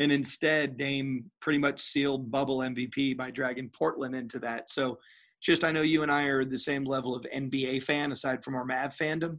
and 0.01 0.11
instead 0.11 0.79
Dame 0.79 1.31
pretty 1.41 1.59
much 1.59 1.81
sealed 1.81 2.31
bubble 2.31 2.59
MVP 2.59 3.17
by 3.17 3.31
dragging 3.31 3.69
Portland 3.69 4.15
into 4.15 4.39
that. 4.41 4.71
So 4.71 4.99
just 5.43 5.63
I 5.63 5.71
know 5.71 5.83
you 5.83 6.03
and 6.03 6.11
I 6.11 6.25
are 6.25 6.45
the 6.45 6.59
same 6.59 6.85
level 6.85 7.15
of 7.15 7.25
NBA 7.35 7.83
fan 7.83 8.11
aside 8.11 8.43
from 8.43 8.55
our 8.55 8.65
Mav 8.65 8.97
fandom, 8.97 9.39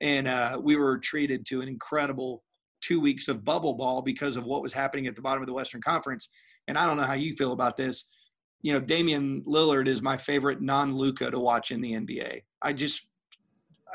and 0.00 0.26
uh, 0.26 0.58
we 0.62 0.76
were 0.76 0.98
treated 0.98 1.44
to 1.46 1.60
an 1.60 1.68
incredible 1.68 2.42
two 2.80 3.00
weeks 3.00 3.28
of 3.28 3.44
bubble 3.44 3.74
ball 3.74 4.00
because 4.00 4.36
of 4.36 4.44
what 4.44 4.62
was 4.62 4.72
happening 4.72 5.06
at 5.06 5.14
the 5.14 5.22
bottom 5.22 5.42
of 5.42 5.46
the 5.46 5.52
Western 5.52 5.82
Conference. 5.82 6.28
And 6.68 6.78
I 6.78 6.86
don't 6.86 6.96
know 6.96 7.02
how 7.02 7.14
you 7.14 7.34
feel 7.36 7.52
about 7.52 7.76
this. 7.76 8.04
You 8.62 8.72
know, 8.72 8.80
Damian 8.80 9.42
Lillard 9.46 9.88
is 9.88 10.00
my 10.00 10.16
favorite 10.16 10.62
non-Luka 10.62 11.30
to 11.30 11.38
watch 11.38 11.70
in 11.70 11.80
the 11.80 11.92
NBA. 11.92 12.42
I 12.62 12.72
just 12.72 13.06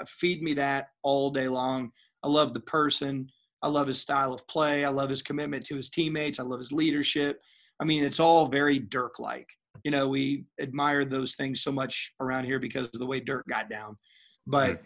feed 0.08 0.42
me 0.42 0.54
that 0.56 0.90
all 1.02 1.30
day 1.32 1.48
long. 1.48 1.92
I 2.24 2.28
love 2.28 2.54
the 2.54 2.60
person. 2.62 3.30
I 3.64 3.70
love 3.70 3.88
his 3.88 4.00
style 4.00 4.34
of 4.34 4.46
play. 4.48 4.84
I 4.84 4.90
love 4.90 5.10
his 5.10 5.22
commitment 5.22 5.66
to 5.68 5.76
his 5.76 5.90
teammates. 5.90 6.40
I 6.40 6.44
love 6.44 6.60
his 6.60 6.74
leadership. 6.74 7.42
I 7.80 7.86
mean, 7.86 8.04
it's 8.04 8.20
all 8.20 8.48
very 8.48 8.78
Dirk 8.78 9.20
like. 9.20 9.48
You 9.84 9.92
know, 9.92 10.08
we 10.08 10.46
admired 10.60 11.10
those 11.10 11.36
things 11.36 11.62
so 11.62 11.72
much 11.72 12.14
around 12.20 12.44
here 12.44 12.60
because 12.60 12.88
of 12.94 13.00
the 13.00 13.06
way 13.06 13.22
Dirk 13.22 13.48
got 13.48 13.70
down. 13.70 13.98
But 14.46 14.82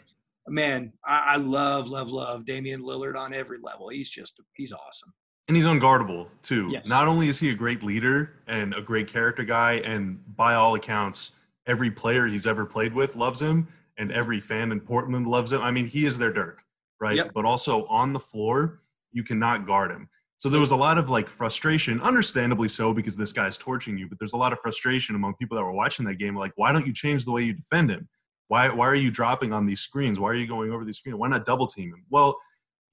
man, 0.47 0.93
I, 1.05 1.33
I 1.33 1.35
love, 1.37 1.87
love, 1.87 2.11
love 2.11 2.45
Damian 2.45 2.83
Lillard 2.83 3.17
on 3.17 3.33
every 3.33 3.57
level. 3.61 3.89
He's 3.89 4.09
just, 4.09 4.39
he's 4.53 4.71
awesome. 4.71 5.11
And 5.47 5.57
he's 5.57 5.65
unguardable 5.65 6.27
too. 6.41 6.69
Yes. 6.71 6.85
Not 6.85 7.07
only 7.07 7.29
is 7.29 7.39
he 7.39 7.49
a 7.49 7.55
great 7.55 7.81
leader 7.81 8.33
and 8.47 8.75
a 8.75 8.81
great 8.81 9.07
character 9.07 9.43
guy, 9.43 9.73
and 9.73 10.19
by 10.35 10.53
all 10.53 10.75
accounts, 10.75 11.31
every 11.65 11.89
player 11.89 12.27
he's 12.27 12.45
ever 12.45 12.65
played 12.65 12.93
with 12.93 13.15
loves 13.15 13.41
him, 13.41 13.67
and 13.97 14.11
every 14.11 14.39
fan 14.39 14.71
in 14.71 14.79
Portland 14.79 15.25
loves 15.25 15.51
him. 15.51 15.61
I 15.61 15.71
mean, 15.71 15.85
he 15.85 16.05
is 16.05 16.17
their 16.17 16.31
Dirk 16.31 16.63
right? 16.99 17.17
Yep. 17.17 17.31
But 17.33 17.45
also 17.45 17.85
on 17.85 18.13
the 18.13 18.19
floor, 18.19 18.81
you 19.11 19.23
cannot 19.23 19.65
guard 19.65 19.91
him. 19.91 20.09
So 20.37 20.49
there 20.49 20.59
was 20.59 20.71
a 20.71 20.75
lot 20.75 20.99
of 20.99 21.09
like 21.09 21.29
frustration, 21.29 21.99
understandably 22.01 22.69
so, 22.69 22.93
because 22.93 23.17
this 23.17 23.33
guy's 23.33 23.57
torching 23.57 23.97
you. 23.97 24.07
But 24.07 24.19
there's 24.19 24.33
a 24.33 24.37
lot 24.37 24.53
of 24.53 24.59
frustration 24.59 25.15
among 25.15 25.33
people 25.35 25.57
that 25.57 25.63
were 25.63 25.71
watching 25.71 26.05
that 26.05 26.15
game. 26.15 26.35
Like, 26.35 26.53
why 26.55 26.71
don't 26.71 26.85
you 26.85 26.93
change 26.93 27.25
the 27.25 27.31
way 27.31 27.41
you 27.41 27.53
defend 27.53 27.89
him? 27.89 28.07
Why 28.47 28.69
why 28.69 28.87
are 28.87 28.95
you 28.95 29.11
dropping 29.11 29.51
on 29.51 29.65
these 29.65 29.81
screens? 29.81 30.19
Why 30.19 30.29
are 30.29 30.35
you 30.35 30.47
going 30.47 30.71
over 30.71 30.85
these 30.85 30.99
screens? 30.99 31.17
Why 31.17 31.27
not 31.27 31.45
double 31.45 31.67
team 31.67 31.89
him? 31.89 32.05
Well, 32.09 32.37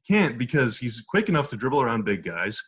can't 0.09 0.39
because 0.39 0.79
he's 0.79 1.03
quick 1.03 1.29
enough 1.29 1.49
to 1.51 1.57
dribble 1.57 1.83
around 1.83 2.05
big 2.05 2.23
guys. 2.23 2.63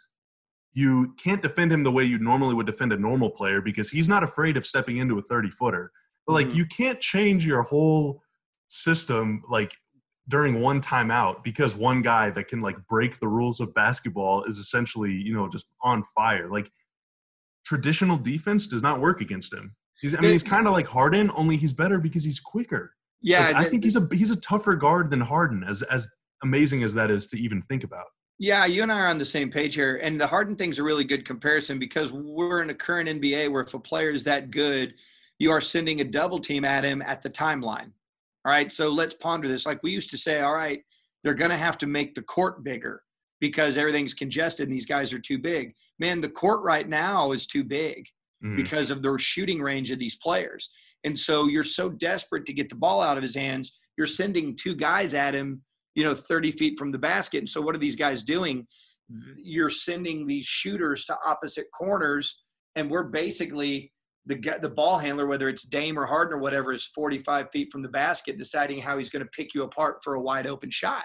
You 0.75 1.15
can't 1.17 1.41
defend 1.41 1.73
him 1.73 1.83
the 1.83 1.93
way 1.93 2.05
you 2.05 2.19
normally 2.19 2.55
would 2.55 2.67
defend 2.67 2.93
a 2.93 2.99
normal 2.99 3.31
player 3.31 3.63
because 3.63 3.89
he's 3.89 4.11
not 4.11 4.23
afraid 4.23 4.59
of 4.59 4.67
stepping 4.67 4.99
into 4.99 5.19
a 5.19 5.23
30 5.23 5.51
footer. 5.51 5.91
But 6.27 6.35
like 6.35 6.49
mm-hmm. 6.49 6.59
you 6.59 6.67
can't 6.67 7.01
change 7.01 7.47
your 7.47 7.63
whole 7.63 8.23
system 8.69 9.43
like 9.49 9.73
during 10.29 10.61
one 10.61 10.81
timeout 10.81 11.45
because 11.45 11.75
one 11.75 12.03
guy 12.03 12.31
that 12.31 12.49
can 12.49 12.61
like 12.61 12.77
break 12.89 13.19
the 13.21 13.29
rules 13.29 13.61
of 13.61 13.73
basketball 13.75 14.45
is 14.45 14.59
essentially 14.59 15.13
you 15.13 15.33
know 15.33 15.49
just 15.49 15.67
on 15.83 16.03
fire 16.15 16.49
like 16.51 16.71
traditional 17.65 18.17
defense 18.17 18.67
does 18.67 18.83
not 18.83 19.01
work 19.01 19.21
against 19.21 19.53
him 19.53 19.75
he's 20.01 20.17
i 20.17 20.21
mean 20.21 20.33
he's 20.33 20.43
kind 20.43 20.67
of 20.67 20.73
like 20.73 20.87
harden 20.87 21.31
only 21.37 21.57
he's 21.57 21.73
better 21.73 21.99
because 21.99 22.25
he's 22.25 22.41
quicker 22.41 22.93
Yeah, 23.23 23.47
Like, 23.47 23.57
I 23.57 23.65
think 23.65 23.85
he's 23.85 23.97
a 23.97 24.09
he's 24.13 24.31
a 24.31 24.41
tougher 24.41 24.77
guard 24.77 25.11
than 25.11 25.21
Harden, 25.21 25.65
as 25.65 25.83
as 25.83 26.09
amazing 26.43 26.83
as 26.83 26.95
that 26.95 27.11
is 27.11 27.27
to 27.29 27.39
even 27.39 27.63
think 27.63 27.85
about. 27.85 28.07
Yeah, 28.39 28.67
you 28.67 28.83
and 28.83 28.93
I 28.93 28.99
are 28.99 29.07
on 29.07 29.19
the 29.19 29.25
same 29.25 29.51
page 29.51 29.75
here. 29.75 29.97
And 29.97 30.21
the 30.21 30.27
Harden 30.27 30.57
thing's 30.57 30.79
a 30.79 30.83
really 30.83 31.05
good 31.05 31.25
comparison 31.25 31.79
because 31.79 32.13
we're 32.13 32.63
in 32.63 32.69
a 32.69 32.75
current 32.75 33.09
NBA 33.09 33.51
where 33.51 33.63
if 33.63 33.73
a 33.73 33.79
player 33.79 34.11
is 34.11 34.23
that 34.25 34.51
good, 34.51 34.95
you 35.39 35.51
are 35.51 35.61
sending 35.61 36.03
a 36.03 36.05
double 36.05 36.39
team 36.39 36.65
at 36.65 36.85
him 36.85 37.01
at 37.01 37.23
the 37.23 37.31
timeline. 37.31 37.93
All 38.47 38.53
right. 38.53 38.71
So 38.71 38.89
let's 38.91 39.15
ponder 39.15 39.49
this. 39.49 39.67
Like 39.67 39.83
we 39.83 39.91
used 39.91 40.11
to 40.11 40.19
say, 40.19 40.41
all 40.41 40.55
right, 40.55 40.81
they're 41.25 41.35
going 41.35 41.51
to 41.51 41.57
have 41.57 41.77
to 41.79 41.87
make 41.87 42.15
the 42.15 42.23
court 42.23 42.63
bigger 42.63 43.03
because 43.41 43.77
everything's 43.77 44.15
congested 44.15 44.69
and 44.69 44.75
these 44.75 44.87
guys 44.87 45.13
are 45.13 45.19
too 45.19 45.39
big. 45.39 45.73
Man, 45.99 46.21
the 46.21 46.29
court 46.29 46.63
right 46.63 46.89
now 46.89 47.33
is 47.33 47.47
too 47.47 47.65
big 47.65 48.07
Mhm. 48.45 48.55
because 48.55 48.91
of 48.91 49.03
the 49.03 49.17
shooting 49.19 49.61
range 49.61 49.91
of 49.91 49.99
these 49.99 50.17
players. 50.17 50.71
And 51.05 51.19
so 51.19 51.49
you're 51.49 51.63
so 51.65 51.89
desperate 51.89 52.47
to 52.47 52.53
get 52.53 52.69
the 52.69 52.77
ball 52.77 53.01
out 53.01 53.17
of 53.17 53.23
his 53.23 53.35
hands, 53.35 53.73
you're 53.97 54.07
sending 54.07 54.55
two 54.55 54.75
guys 54.77 55.13
at 55.15 55.35
him, 55.35 55.63
you 55.95 56.05
know, 56.05 56.15
30 56.15 56.53
feet 56.53 56.79
from 56.79 56.93
the 56.93 56.99
basket. 56.99 57.39
And 57.39 57.51
so 57.51 57.61
what 57.61 57.75
are 57.75 57.79
these 57.79 57.97
guys 57.97 58.23
doing? 58.23 58.67
You're 59.39 59.71
sending 59.71 60.27
these 60.27 60.45
shooters 60.47 61.05
to 61.07 61.17
opposite 61.25 61.67
corners, 61.73 62.43
and 62.75 62.91
we're 62.91 63.09
basically 63.09 63.93
the 64.27 64.59
the 64.61 64.69
ball 64.69 64.99
handler, 64.99 65.27
whether 65.27 65.49
it's 65.49 65.63
Dame 65.63 65.99
or 65.99 66.07
Harden 66.07 66.35
or 66.35 66.39
whatever, 66.39 66.73
is 66.73 66.87
45 66.87 67.51
feet 67.51 67.69
from 67.71 67.83
the 67.83 67.89
basket, 67.89 68.39
deciding 68.39 68.81
how 68.81 68.99
he's 68.99 69.11
going 69.11 69.25
to 69.25 69.31
pick 69.31 69.55
you 69.55 69.63
apart 69.63 70.03
for 70.03 70.15
a 70.15 70.21
wide 70.21 70.47
open 70.47 70.71
shot. 70.71 71.05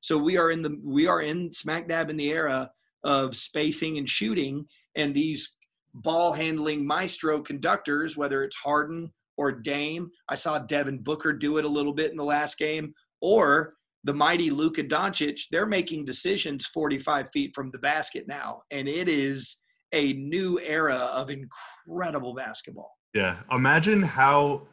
So 0.00 0.16
we 0.16 0.38
are 0.38 0.50
in 0.50 0.62
the 0.62 0.78
we 0.82 1.06
are 1.06 1.20
in 1.20 1.52
smack 1.52 1.88
dab 1.88 2.10
in 2.10 2.16
the 2.16 2.30
era 2.30 2.70
of 3.04 3.36
spacing 3.36 3.98
and 3.98 4.08
shooting, 4.08 4.66
and 4.94 5.14
these 5.14 5.56
ball 5.94 6.32
handling 6.32 6.86
maestro 6.86 7.40
conductors, 7.40 8.16
whether 8.16 8.44
it's 8.44 8.56
Harden 8.56 9.10
or 9.36 9.52
Dame. 9.52 10.10
I 10.28 10.36
saw 10.36 10.58
Devin 10.58 10.98
Booker 10.98 11.32
do 11.32 11.58
it 11.58 11.64
a 11.64 11.68
little 11.68 11.92
bit 11.92 12.10
in 12.10 12.16
the 12.16 12.24
last 12.24 12.56
game, 12.56 12.94
or 13.20 13.74
the 14.04 14.14
mighty 14.14 14.50
Luka 14.50 14.84
Doncic. 14.84 15.40
They're 15.50 15.66
making 15.66 16.04
decisions 16.04 16.66
45 16.66 17.30
feet 17.32 17.52
from 17.54 17.70
the 17.70 17.78
basket 17.78 18.26
now, 18.28 18.62
and 18.70 18.88
it 18.88 19.08
is 19.08 19.56
a 19.92 20.12
new 20.14 20.58
era 20.60 20.94
of 20.96 21.30
incredible 21.30 22.34
basketball. 22.34 22.96
Yeah. 23.14 23.38
Imagine 23.50 24.02
how 24.02 24.68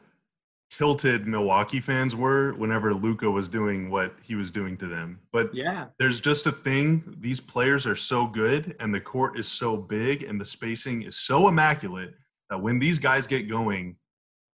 tilted 0.70 1.26
Milwaukee 1.26 1.80
fans 1.80 2.14
were 2.14 2.52
whenever 2.54 2.92
Luka 2.94 3.30
was 3.30 3.48
doing 3.48 3.90
what 3.90 4.14
he 4.22 4.34
was 4.34 4.50
doing 4.50 4.76
to 4.76 4.86
them. 4.86 5.18
But 5.32 5.54
Yeah, 5.54 5.86
there's 5.98 6.20
just 6.20 6.46
a 6.46 6.52
thing 6.52 7.16
these 7.20 7.40
players 7.40 7.86
are 7.86 7.96
so 7.96 8.26
good 8.26 8.76
and 8.78 8.94
the 8.94 9.00
court 9.00 9.38
is 9.38 9.48
so 9.48 9.76
big 9.76 10.22
and 10.24 10.40
the 10.40 10.44
spacing 10.44 11.02
is 11.02 11.16
so 11.16 11.48
immaculate 11.48 12.14
that 12.50 12.60
when 12.60 12.78
these 12.78 12.98
guys 12.98 13.26
get 13.26 13.48
going 13.48 13.96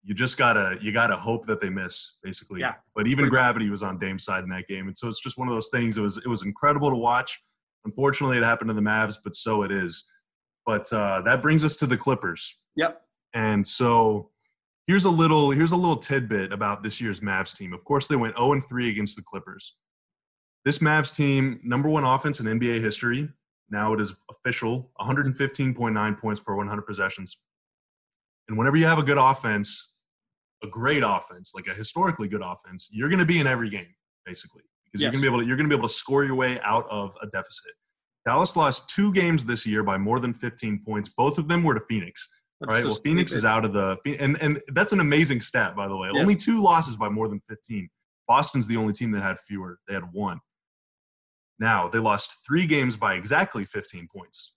you 0.05 0.15
just 0.15 0.39
gotta 0.39 0.79
you 0.81 0.93
gotta 0.93 1.17
hope 1.17 1.45
that 1.47 1.61
they 1.61 1.69
miss 1.69 2.19
basically 2.23 2.61
Yeah. 2.61 2.75
but 2.95 3.07
even 3.07 3.29
gravity 3.29 3.69
was 3.69 3.83
on 3.83 3.99
Dame's 3.99 4.25
side 4.25 4.45
in 4.45 4.49
that 4.51 4.67
game 4.67 4.87
and 4.87 4.97
so 4.97 5.09
it's 5.09 5.21
just 5.21 5.37
one 5.37 5.49
of 5.49 5.55
those 5.55 5.69
things 5.69 5.99
it 5.99 6.03
was 6.03 6.17
it 6.19 6.27
was 6.29 6.43
incredible 6.45 6.89
to 6.89 6.97
watch 6.97 7.39
unfortunately 7.85 8.39
it 8.39 8.45
happened 8.45 8.69
to 8.69 8.75
the 8.75 8.81
Mavs 8.81 9.19
but 9.23 9.35
so 9.35 9.63
it 9.63 9.71
is 9.73 10.11
but 10.69 10.93
uh, 10.93 11.23
that 11.23 11.41
brings 11.41 11.65
us 11.65 11.75
to 11.77 11.87
the 11.87 11.97
Clippers 11.97 12.61
yep, 12.77 13.01
and 13.33 13.67
so 13.67 14.31
here's 14.87 15.05
a 15.05 15.11
little 15.11 15.51
here's 15.51 15.73
a 15.73 15.77
little 15.77 15.97
tidbit 15.97 16.53
about 16.53 16.83
this 16.83 17.01
year's 17.01 17.21
Mavs 17.21 17.57
team. 17.57 17.73
Of 17.73 17.85
course, 17.85 18.09
they 18.09 18.17
went 18.17 18.37
0 18.37 18.53
and 18.55 18.65
3 18.65 18.91
against 18.91 19.15
the 19.15 19.23
Clippers. 19.23 19.77
This 20.65 20.79
Mavs 20.79 21.15
team, 21.15 21.61
number 21.63 21.89
one 21.89 22.05
offense 22.05 22.41
in 22.41 22.47
NBA 22.47 22.81
history. 22.83 23.29
Now 23.71 23.93
it 23.93 24.01
is 24.01 24.15
official 24.31 24.91
115.9 25.01 26.21
points 26.21 26.41
per 26.41 26.57
100 26.57 26.83
possessions. 26.83 27.37
And 28.49 28.59
whenever 28.59 28.77
you 28.77 28.87
have 28.87 28.99
a 28.99 29.03
good 29.03 29.19
offense, 29.19 29.95
a 30.65 30.67
great 30.67 31.03
offense, 31.07 31.53
like 31.55 31.67
a 31.67 31.75
historically 31.75 32.29
good 32.29 32.43
offense, 32.43 32.89
you're 32.91 33.11
going 33.11 33.19
to 33.19 33.27
be 33.27 33.39
in 33.39 33.47
every 33.47 33.69
game, 33.69 33.95
basically, 34.25 34.63
because 34.85 35.03
you're 35.03 35.13
going 35.13 35.23
to 35.23 35.31
be 35.31 35.33
able 35.33 35.41
to 35.41 35.47
you're 35.47 35.57
going 35.57 35.69
to 35.69 35.75
be 35.75 35.79
able 35.79 35.89
to 35.89 35.95
score 35.95 36.25
your 36.25 36.35
way 36.35 36.59
out 36.61 36.87
of 36.91 37.15
a 37.23 37.27
deficit. 37.27 37.73
Dallas 38.29 38.57
lost 38.57 38.91
two 38.91 39.13
games 39.13 39.45
this 39.45 39.67
year 39.67 39.83
by 39.83 39.97
more 39.97 40.21
than 40.21 40.35
15 40.35 40.83
points. 40.85 41.09
Both 41.09 41.39
of 41.39 41.49
them 41.49 41.63
were 41.65 41.75
to 41.75 41.81
Phoenix. 41.81 42.29
That's 42.61 42.73
right. 42.73 42.83
so 42.83 42.89
Well, 42.89 42.97
Phoenix 42.97 43.31
stupid. 43.33 43.39
is 43.39 43.45
out 43.45 43.65
of 43.65 43.73
the 43.73 43.97
and 44.19 44.37
and 44.43 44.61
that's 44.69 44.93
an 44.93 45.01
amazing 45.01 45.41
stat, 45.41 45.75
by 45.77 45.89
the 45.89 45.97
way. 45.97 46.09
Yes. 46.13 46.21
Only 46.21 46.37
two 46.37 46.61
losses 46.61 46.97
by 46.97 47.09
more 47.09 47.29
than 47.29 47.41
15. 47.49 47.89
Boston's 48.27 48.67
the 48.69 48.77
only 48.77 48.93
team 48.93 49.11
that 49.13 49.23
had 49.23 49.39
fewer. 49.39 49.79
They 49.89 49.95
had 49.95 50.13
one. 50.13 50.41
Now 51.59 51.89
they 51.89 51.99
lost 51.99 52.45
three 52.47 52.67
games 52.67 52.97
by 52.97 53.15
exactly 53.15 53.65
15 53.65 54.09
points. 54.15 54.57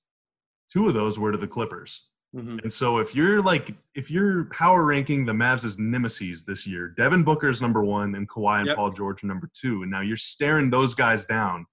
Two 0.72 0.88
of 0.88 0.94
those 0.94 1.18
were 1.18 1.32
to 1.32 1.38
the 1.38 1.48
Clippers. 1.48 2.08
Mhm. 2.36 2.62
And 2.62 2.72
so 2.72 2.98
if 3.00 3.13
you're 3.16 3.42
like 3.42 3.75
if 3.94 4.10
you're 4.10 4.46
power 4.46 4.86
ranking 4.86 5.25
the 5.25 5.34
Mavs 5.34 5.66
as 5.66 5.78
nemesis 5.78 6.44
this 6.44 6.66
year, 6.66 6.88
Devin 6.90 7.24
Booker's 7.24 7.62
number 7.62 7.84
one 7.84 8.16
and 8.16 8.28
Kawhi 8.28 8.60
and 8.60 8.68
Yep. 8.68 8.75
Paul 8.78 8.92
George 8.92 9.24
are 9.24 9.28
number 9.28 9.50
two. 9.54 9.82
And 9.84 9.92
now 9.92 10.01
you're 10.01 10.18
staring 10.18 10.70
those 10.70 10.94
guys 10.96 11.25
down 11.25 11.66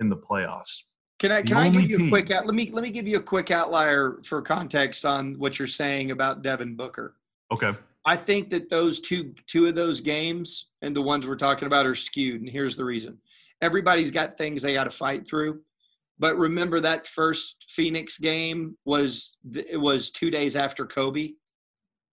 in 0.00 0.08
the 0.08 0.16
playoffs. 0.16 0.82
Can 1.18 1.32
I 1.32 1.42
can 1.42 1.56
I 1.56 1.68
give 1.70 1.82
you 1.82 1.88
team. 1.98 2.06
a 2.06 2.10
quick 2.10 2.30
out? 2.30 2.44
Let 2.46 2.54
me 2.54 2.70
let 2.72 2.82
me 2.82 2.90
give 2.90 3.06
you 3.06 3.16
a 3.16 3.22
quick 3.22 3.50
outlier 3.50 4.18
for 4.24 4.42
context 4.42 5.04
on 5.04 5.34
what 5.38 5.58
you're 5.58 5.68
saying 5.68 6.10
about 6.10 6.42
Devin 6.42 6.76
Booker. 6.76 7.16
Okay. 7.50 7.72
I 8.04 8.16
think 8.16 8.50
that 8.50 8.68
those 8.68 9.00
two 9.00 9.34
two 9.46 9.66
of 9.66 9.74
those 9.74 10.00
games 10.00 10.66
and 10.82 10.94
the 10.94 11.02
ones 11.02 11.26
we're 11.26 11.36
talking 11.36 11.66
about 11.66 11.86
are 11.86 11.94
skewed, 11.94 12.42
and 12.42 12.50
here's 12.50 12.76
the 12.76 12.84
reason. 12.84 13.18
Everybody's 13.62 14.10
got 14.10 14.36
things 14.36 14.60
they 14.62 14.74
got 14.74 14.84
to 14.84 14.90
fight 14.90 15.26
through, 15.26 15.62
but 16.18 16.36
remember 16.36 16.80
that 16.80 17.06
first 17.06 17.64
Phoenix 17.70 18.18
game 18.18 18.76
was 18.84 19.38
it 19.54 19.80
was 19.80 20.10
two 20.10 20.30
days 20.30 20.54
after 20.54 20.84
Kobe 20.84 21.30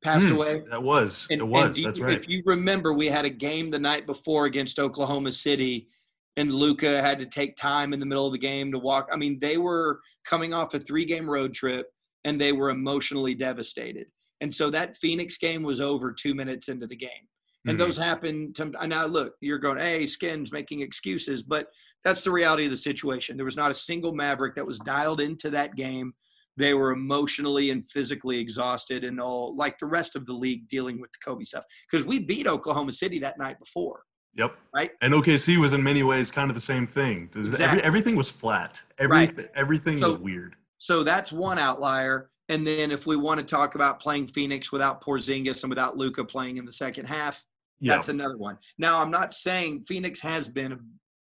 passed 0.02 0.28
Hmm, 0.30 0.36
away. 0.36 0.62
That 0.70 0.82
was. 0.82 1.28
And, 1.30 1.42
it 1.42 1.46
was. 1.46 1.68
and 1.68 1.78
you- 1.78 1.84
That's 1.86 2.00
right. 2.00 2.18
If 2.22 2.30
you 2.30 2.42
remember, 2.46 2.94
we 2.94 3.08
had 3.08 3.26
a 3.26 3.30
game 3.30 3.70
the 3.70 3.80
night 3.80 4.06
before 4.06 4.46
against 4.46 4.80
Oklahoma 4.80 5.32
City, 5.34 5.88
and 6.38 6.54
Luka 6.54 7.02
had 7.02 7.20
to 7.20 7.26
take 7.26 7.56
time 7.56 7.94
in 7.94 8.00
the 8.00 8.06
middle 8.06 8.26
of 8.26 8.34
the 8.34 8.40
game 8.40 8.72
to 8.72 8.80
walk. 8.80 9.08
I 9.12 9.18
mean, 9.18 9.38
they 9.40 9.58
were 9.58 10.00
coming 10.26 10.54
off 10.54 10.74
a 10.74 10.80
three-game 10.80 11.30
road 11.30 11.54
trip, 11.54 11.88
and 12.24 12.40
they 12.40 12.52
were 12.52 12.70
emotionally 12.70 13.36
devastated. 13.36 14.08
And 14.42 14.54
so 14.54 14.70
that 14.72 14.98
Phoenix 14.98 15.38
game 15.38 15.64
was 15.64 15.80
over 15.80 16.12
two 16.12 16.34
minutes 16.34 16.70
into 16.70 16.88
the 16.88 16.96
game. 16.96 17.28
And 17.66 17.76
Mhm. 17.76 17.80
those 17.80 17.98
happen. 17.98 18.52
To, 18.54 18.66
now, 18.88 19.06
look, 19.06 19.36
you're 19.40 19.60
going, 19.60 19.78
hey, 19.78 20.06
Skins 20.06 20.52
making 20.52 20.82
excuses, 20.82 21.44
but 21.44 21.68
that's 22.04 22.22
the 22.22 22.32
reality 22.32 22.66
of 22.66 22.72
the 22.72 22.78
situation. 22.78 23.38
There 23.38 23.46
was 23.46 23.56
not 23.56 23.72
a 23.72 23.76
single 23.76 24.14
Maverick 24.14 24.56
that 24.56 24.66
was 24.66 24.80
dialed 24.80 25.22
into 25.22 25.50
that 25.52 25.76
game. 25.76 26.14
They 26.58 26.74
were 26.74 26.92
emotionally 26.92 27.70
and 27.70 27.90
physically 27.90 28.38
exhausted, 28.38 29.06
and 29.06 29.20
all 29.22 29.56
like 29.56 29.78
the 29.78 29.86
rest 29.86 30.16
of 30.16 30.26
the 30.26 30.34
league 30.34 30.68
dealing 30.68 31.00
with 31.00 31.12
the 31.14 31.20
Kobe 31.24 31.46
stuff. 31.46 31.64
Because 31.90 32.06
we 32.06 32.20
beat 32.20 32.48
Oklahoma 32.48 32.92
City 32.92 33.18
that 33.20 33.40
night 33.40 33.58
before. 33.60 34.04
Yep. 34.36 34.56
Right. 34.74 34.92
And 35.02 35.14
OKC 35.14 35.58
was 35.58 35.74
in 35.74 35.84
many 35.84 36.02
ways 36.04 36.32
kind 36.32 36.50
of 36.50 36.56
the 36.56 36.62
same 36.62 36.88
thing. 36.88 37.30
Every, 37.36 37.50
Exactly. 37.52 37.84
everything 37.84 38.16
was 38.16 38.32
flat. 38.32 38.82
Every, 38.98 39.18
Right. 39.18 39.50
Everything 39.56 40.00
So- 40.02 40.14
was 40.14 40.20
weird. 40.22 40.56
So 40.80 41.04
that's 41.04 41.32
one 41.32 41.60
outlier. 41.60 42.30
And 42.50 42.66
then 42.68 42.92
if 42.92 43.06
we 43.08 43.16
want 43.16 43.40
to 43.40 43.46
talk 43.46 43.76
about 43.76 44.00
playing 44.00 44.28
Phoenix 44.28 44.72
without 44.72 45.02
Porzingis 45.04 45.64
and 45.64 45.70
without 45.70 45.98
Luka 45.98 46.26
playing 46.26 46.58
in 46.58 46.66
the 46.66 46.72
second 46.72 47.06
half, 47.06 47.44
Yeah. 47.80 47.94
that's 47.94 48.10
another 48.10 48.38
one. 48.38 48.58
Now 48.78 49.00
I'm 49.02 49.12
not 49.12 49.34
saying 49.34 49.86
Phoenix 49.88 50.20
has 50.22 50.50
been 50.50 50.74
a 50.74 50.80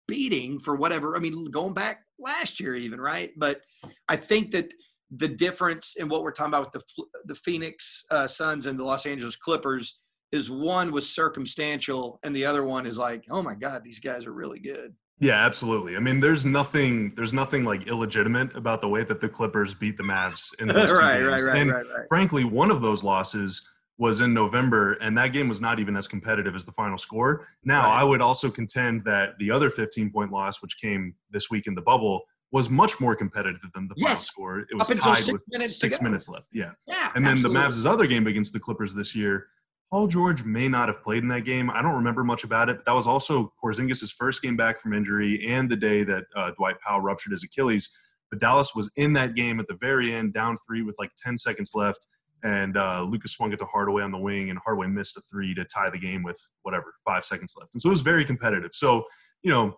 beating 0.07 0.59
for 0.59 0.75
whatever. 0.75 1.15
I 1.15 1.19
mean, 1.19 1.45
going 1.45 1.73
back 1.73 2.03
last 2.17 2.59
year 2.59 2.75
even, 2.75 2.99
right? 2.99 3.31
But 3.37 3.61
I 4.09 4.15
think 4.17 4.51
that 4.51 4.73
the 5.17 5.27
difference 5.27 5.95
in 5.97 6.07
what 6.09 6.23
we're 6.23 6.31
talking 6.31 6.53
about 6.53 6.73
with 6.73 6.83
the 6.97 7.03
the 7.25 7.35
Phoenix 7.35 8.05
uh, 8.09 8.27
Suns 8.27 8.65
and 8.65 8.79
the 8.79 8.83
Los 8.83 9.05
Angeles 9.05 9.35
Clippers 9.35 9.99
is 10.31 10.49
one 10.49 10.91
was 10.91 11.09
circumstantial, 11.09 12.19
and 12.23 12.35
the 12.35 12.45
other 12.45 12.63
one 12.63 12.85
is 12.85 12.97
like, 12.97 13.25
oh 13.29 13.41
my 13.41 13.53
God, 13.55 13.83
these 13.83 13.99
guys 13.99 14.25
are 14.25 14.33
really 14.33 14.59
good. 14.59 14.93
Yeah, 15.19 15.45
absolutely. 15.45 15.95
I 15.95 15.99
mean, 15.99 16.19
there's 16.19 16.45
nothing, 16.45 17.13
there's 17.15 17.33
nothing 17.33 17.63
like 17.63 17.85
illegitimate 17.87 18.55
about 18.55 18.81
the 18.81 18.87
way 18.89 19.03
that 19.03 19.21
the 19.21 19.29
Clippers 19.29 19.73
beat 19.75 19.95
the 19.97 20.03
Mavs 20.03 20.47
in 20.59 20.67
those 20.73 20.89
two 20.91 20.97
right, 20.97 21.17
games. 21.19 21.27
right, 21.27 21.43
right, 21.43 21.57
and 21.61 21.71
right, 21.71 21.85
right. 21.95 22.05
frankly, 22.09 22.43
one 22.43 22.71
of 22.71 22.81
those 22.81 23.03
losses 23.03 23.61
was 23.99 24.21
in 24.21 24.33
November, 24.33 24.93
and 24.93 25.15
that 25.15 25.27
game 25.31 25.47
was 25.47 25.61
not 25.61 25.79
even 25.79 25.95
as 25.95 26.07
competitive 26.07 26.55
as 26.55 26.65
the 26.65 26.71
final 26.71 26.97
score. 26.97 27.45
Now, 27.63 27.83
Right. 27.83 27.99
I 27.99 28.03
would 28.03 28.19
also 28.21 28.49
contend 28.49 29.03
that 29.05 29.37
the 29.37 29.51
other 29.51 29.69
15 29.69 30.11
point 30.11 30.31
loss, 30.31 30.59
which 30.61 30.79
came 30.81 31.13
this 31.29 31.51
week 31.51 31.67
in 31.67 31.75
the 31.75 31.81
bubble, 31.83 32.21
was 32.51 32.67
much 32.69 32.99
more 32.99 33.15
competitive 33.15 33.61
than 33.75 33.87
the 33.87 33.95
final 34.01 34.17
score. 34.17 34.59
It 34.61 34.75
was 34.75 34.87
tied 34.89 35.19
six 35.19 35.31
with 35.31 35.43
minutes 35.51 35.79
six 35.79 36.01
minutes 36.01 36.27
left. 36.27 36.47
Yeah. 36.51 36.71
Yeah, 36.87 37.11
And 37.15 37.23
then 37.23 37.33
absolutely. 37.33 37.61
the 37.61 37.67
Mavs' 37.67 37.85
other 37.85 38.07
game 38.07 38.25
against 38.25 38.53
the 38.53 38.59
Clippers 38.59 38.93
this 38.95 39.15
year, 39.15 39.47
Paul 39.91 40.07
George 40.07 40.45
may 40.45 40.69
not 40.69 40.87
have 40.87 41.03
played 41.03 41.21
in 41.21 41.27
that 41.29 41.43
game. 41.43 41.69
I 41.69 41.81
don't 41.81 41.95
remember 41.95 42.23
much 42.23 42.45
about 42.45 42.69
it. 42.69 42.77
But 42.77 42.85
that 42.85 42.95
was 42.95 43.07
also 43.07 43.53
Porzingis' 43.61 44.13
first 44.13 44.41
game 44.41 44.55
back 44.55 44.79
from 44.81 44.93
injury 44.93 45.45
and 45.47 45.69
the 45.69 45.75
day 45.75 46.03
that 46.03 46.23
uh, 46.33 46.51
Dwight 46.57 46.79
Powell 46.79 47.01
ruptured 47.01 47.31
his 47.31 47.43
Achilles. 47.43 47.91
But 48.29 48.39
Dallas 48.39 48.73
was 48.73 48.89
in 48.95 49.11
that 49.13 49.35
game 49.35 49.59
at 49.59 49.67
the 49.67 49.75
very 49.75 50.13
end, 50.13 50.33
down 50.33 50.55
three 50.65 50.81
with 50.81 50.95
like 50.97 51.11
10 51.17 51.37
seconds 51.37 51.71
left. 51.75 52.07
And 52.41 52.77
uh, 52.77 53.03
Lucas 53.03 53.33
swung 53.33 53.51
it 53.51 53.59
to 53.59 53.65
Hardaway 53.65 54.01
on 54.01 54.11
the 54.11 54.17
wing, 54.17 54.49
and 54.49 54.57
Hardaway 54.63 54.87
missed 54.87 55.17
a 55.17 55.21
three 55.21 55.53
to 55.55 55.65
tie 55.65 55.89
the 55.89 55.99
game 55.99 56.23
with 56.23 56.39
whatever, 56.63 56.95
five 57.05 57.25
seconds 57.25 57.53
left. 57.59 57.75
And 57.75 57.81
so 57.81 57.89
it 57.89 57.91
was 57.91 58.01
very 58.01 58.23
competitive. 58.23 58.71
So, 58.73 59.03
you 59.43 59.51
know, 59.51 59.77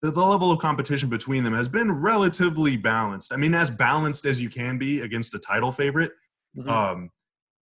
the, 0.00 0.12
the 0.12 0.24
level 0.24 0.52
of 0.52 0.60
competition 0.60 1.10
between 1.10 1.42
them 1.42 1.52
has 1.54 1.68
been 1.68 1.90
relatively 1.90 2.76
balanced. 2.76 3.32
I 3.34 3.36
mean, 3.36 3.52
as 3.52 3.68
balanced 3.68 4.24
as 4.24 4.40
you 4.40 4.48
can 4.48 4.78
be 4.78 5.00
against 5.00 5.34
a 5.34 5.40
title 5.40 5.72
favorite. 5.72 6.12
Mhm. 6.56 6.68
Um, 6.68 7.10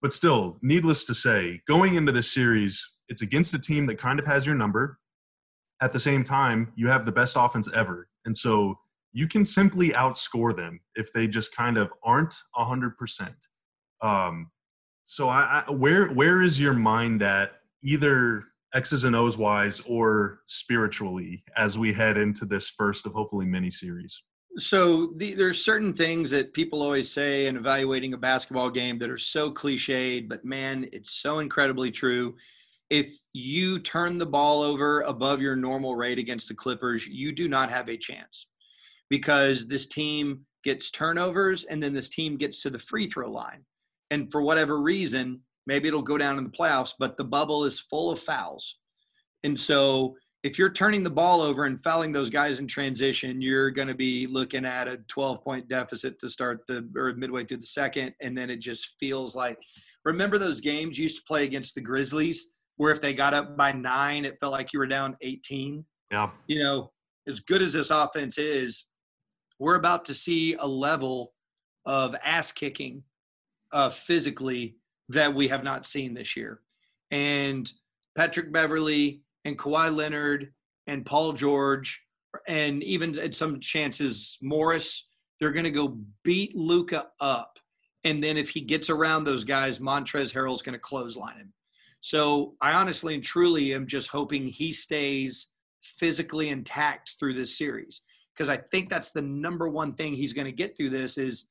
but 0.00 0.12
still, 0.12 0.58
needless 0.62 1.04
to 1.04 1.14
say, 1.14 1.60
going 1.66 1.94
into 1.94 2.12
this 2.12 2.32
series, 2.32 2.88
it's 3.08 3.22
against 3.22 3.54
a 3.54 3.58
team 3.58 3.86
that 3.86 3.98
kind 3.98 4.18
of 4.18 4.26
has 4.26 4.46
your 4.46 4.54
number. 4.54 4.98
At 5.80 5.92
the 5.92 5.98
same 5.98 6.24
time, 6.24 6.72
you 6.76 6.88
have 6.88 7.04
the 7.04 7.12
best 7.12 7.36
offense 7.38 7.68
ever. 7.72 8.08
And 8.24 8.36
so 8.36 8.78
you 9.12 9.26
can 9.26 9.44
simply 9.44 9.90
outscore 9.90 10.54
them 10.54 10.80
if 10.94 11.12
they 11.12 11.26
just 11.26 11.54
kind 11.54 11.78
of 11.78 11.90
aren't 12.02 12.34
100%. 12.56 13.32
Um, 14.00 14.50
so 15.04 15.28
I, 15.28 15.64
I, 15.66 15.70
where 15.70 16.08
where 16.08 16.42
is 16.42 16.60
your 16.60 16.74
mind 16.74 17.22
at 17.22 17.52
either 17.82 18.44
X's 18.74 19.04
and 19.04 19.16
O's 19.16 19.38
wise 19.38 19.80
or 19.86 20.40
spiritually 20.46 21.42
as 21.56 21.78
we 21.78 21.94
head 21.94 22.18
into 22.18 22.44
this 22.44 22.68
first 22.68 23.06
of 23.06 23.12
hopefully 23.12 23.46
many 23.46 23.70
series? 23.70 24.22
So 24.58 25.12
the, 25.16 25.34
there's 25.34 25.64
certain 25.64 25.92
things 25.92 26.30
that 26.30 26.52
people 26.52 26.82
always 26.82 27.10
say 27.10 27.46
in 27.46 27.56
evaluating 27.56 28.14
a 28.14 28.18
basketball 28.18 28.70
game 28.70 28.98
that 28.98 29.10
are 29.10 29.18
so 29.18 29.52
cliched, 29.52 30.28
but 30.28 30.44
man, 30.44 30.88
it's 30.92 31.12
so 31.12 31.38
incredibly 31.38 31.90
true. 31.90 32.34
If 32.90 33.18
you 33.32 33.78
turn 33.78 34.18
the 34.18 34.26
ball 34.26 34.62
over 34.62 35.02
above 35.02 35.40
your 35.40 35.54
normal 35.54 35.94
rate 35.94 36.18
against 36.18 36.48
the 36.48 36.54
Clippers, 36.54 37.06
you 37.06 37.32
do 37.32 37.46
not 37.46 37.70
have 37.70 37.88
a 37.88 37.96
chance 37.96 38.48
because 39.10 39.66
this 39.66 39.86
team 39.86 40.40
gets 40.64 40.90
turnovers 40.90 41.64
and 41.64 41.82
then 41.82 41.92
this 41.92 42.08
team 42.08 42.36
gets 42.36 42.60
to 42.62 42.70
the 42.70 42.78
free 42.78 43.08
throw 43.08 43.30
line. 43.30 43.64
And 44.10 44.30
for 44.32 44.42
whatever 44.42 44.80
reason, 44.80 45.40
maybe 45.66 45.86
it'll 45.86 46.02
go 46.02 46.18
down 46.18 46.38
in 46.38 46.44
the 46.44 46.50
playoffs, 46.50 46.94
but 46.98 47.16
the 47.16 47.24
bubble 47.24 47.64
is 47.64 47.78
full 47.78 48.10
of 48.10 48.18
fouls. 48.18 48.78
And 49.44 49.58
so 49.58 50.16
if 50.44 50.58
you're 50.58 50.72
turning 50.72 51.02
the 51.02 51.10
ball 51.10 51.40
over 51.40 51.64
and 51.64 51.80
fouling 51.82 52.12
those 52.12 52.30
guys 52.30 52.60
in 52.60 52.66
transition, 52.66 53.42
you're 53.42 53.70
going 53.70 53.88
to 53.88 53.94
be 53.94 54.26
looking 54.26 54.64
at 54.64 54.86
a 54.86 54.98
12 55.08 55.42
point 55.42 55.68
deficit 55.68 56.18
to 56.20 56.28
start 56.28 56.60
the 56.68 56.88
or 56.96 57.12
midway 57.14 57.44
through 57.44 57.56
the 57.58 57.66
second. 57.66 58.14
And 58.20 58.38
then 58.38 58.48
it 58.48 58.58
just 58.58 58.94
feels 59.00 59.34
like 59.34 59.58
remember 60.04 60.38
those 60.38 60.60
games 60.60 60.96
you 60.96 61.04
used 61.04 61.18
to 61.18 61.24
play 61.24 61.44
against 61.44 61.74
the 61.74 61.80
Grizzlies 61.80 62.46
where 62.76 62.92
if 62.92 63.00
they 63.00 63.12
got 63.12 63.34
up 63.34 63.56
by 63.56 63.72
nine, 63.72 64.24
it 64.24 64.38
felt 64.38 64.52
like 64.52 64.72
you 64.72 64.78
were 64.78 64.86
down 64.86 65.16
18. 65.20 65.84
Yeah. 66.12 66.30
You 66.46 66.62
know, 66.62 66.92
as 67.26 67.40
good 67.40 67.60
as 67.60 67.72
this 67.72 67.90
offense 67.90 68.38
is, 68.38 68.84
we're 69.58 69.74
about 69.74 70.04
to 70.04 70.14
see 70.14 70.54
a 70.54 70.66
level 70.66 71.34
of 71.84 72.14
ass 72.24 72.52
kicking 72.52 73.02
uh, 73.72 73.90
physically 73.90 74.76
that 75.08 75.34
we 75.34 75.48
have 75.48 75.64
not 75.64 75.84
seen 75.84 76.14
this 76.14 76.36
year. 76.36 76.60
And 77.10 77.70
Patrick 78.16 78.52
Beverley 78.52 79.22
and 79.48 79.58
Kawhi 79.58 79.94
Leonard 79.94 80.52
and 80.86 81.04
Paul 81.04 81.32
George 81.32 82.00
and 82.46 82.82
even 82.82 83.18
at 83.18 83.34
some 83.34 83.60
chances 83.60 84.38
Morris, 84.42 85.08
they're 85.40 85.52
going 85.52 85.64
to 85.64 85.70
go 85.70 85.98
beat 86.24 86.56
Luka 86.56 87.08
up. 87.20 87.58
And 88.04 88.22
then 88.22 88.36
if 88.36 88.48
he 88.48 88.60
gets 88.60 88.90
around 88.90 89.24
those 89.24 89.44
guys, 89.44 89.78
Montrezl 89.78 90.32
Harrell's 90.32 90.62
going 90.62 90.74
to 90.74 90.78
clothesline 90.78 91.36
him. 91.36 91.52
So 92.00 92.54
I 92.60 92.72
honestly 92.72 93.14
and 93.14 93.22
truly 93.22 93.74
am 93.74 93.86
just 93.86 94.08
hoping 94.08 94.46
he 94.46 94.72
stays 94.72 95.48
physically 95.82 96.50
intact 96.50 97.14
through 97.18 97.34
this 97.34 97.58
series 97.58 98.02
because 98.34 98.48
I 98.48 98.56
think 98.56 98.88
that's 98.88 99.10
the 99.10 99.22
number 99.22 99.68
one 99.68 99.94
thing 99.94 100.14
he's 100.14 100.32
going 100.32 100.46
to 100.46 100.52
get 100.52 100.76
through 100.76 100.90
this 100.90 101.18
is, 101.18 101.46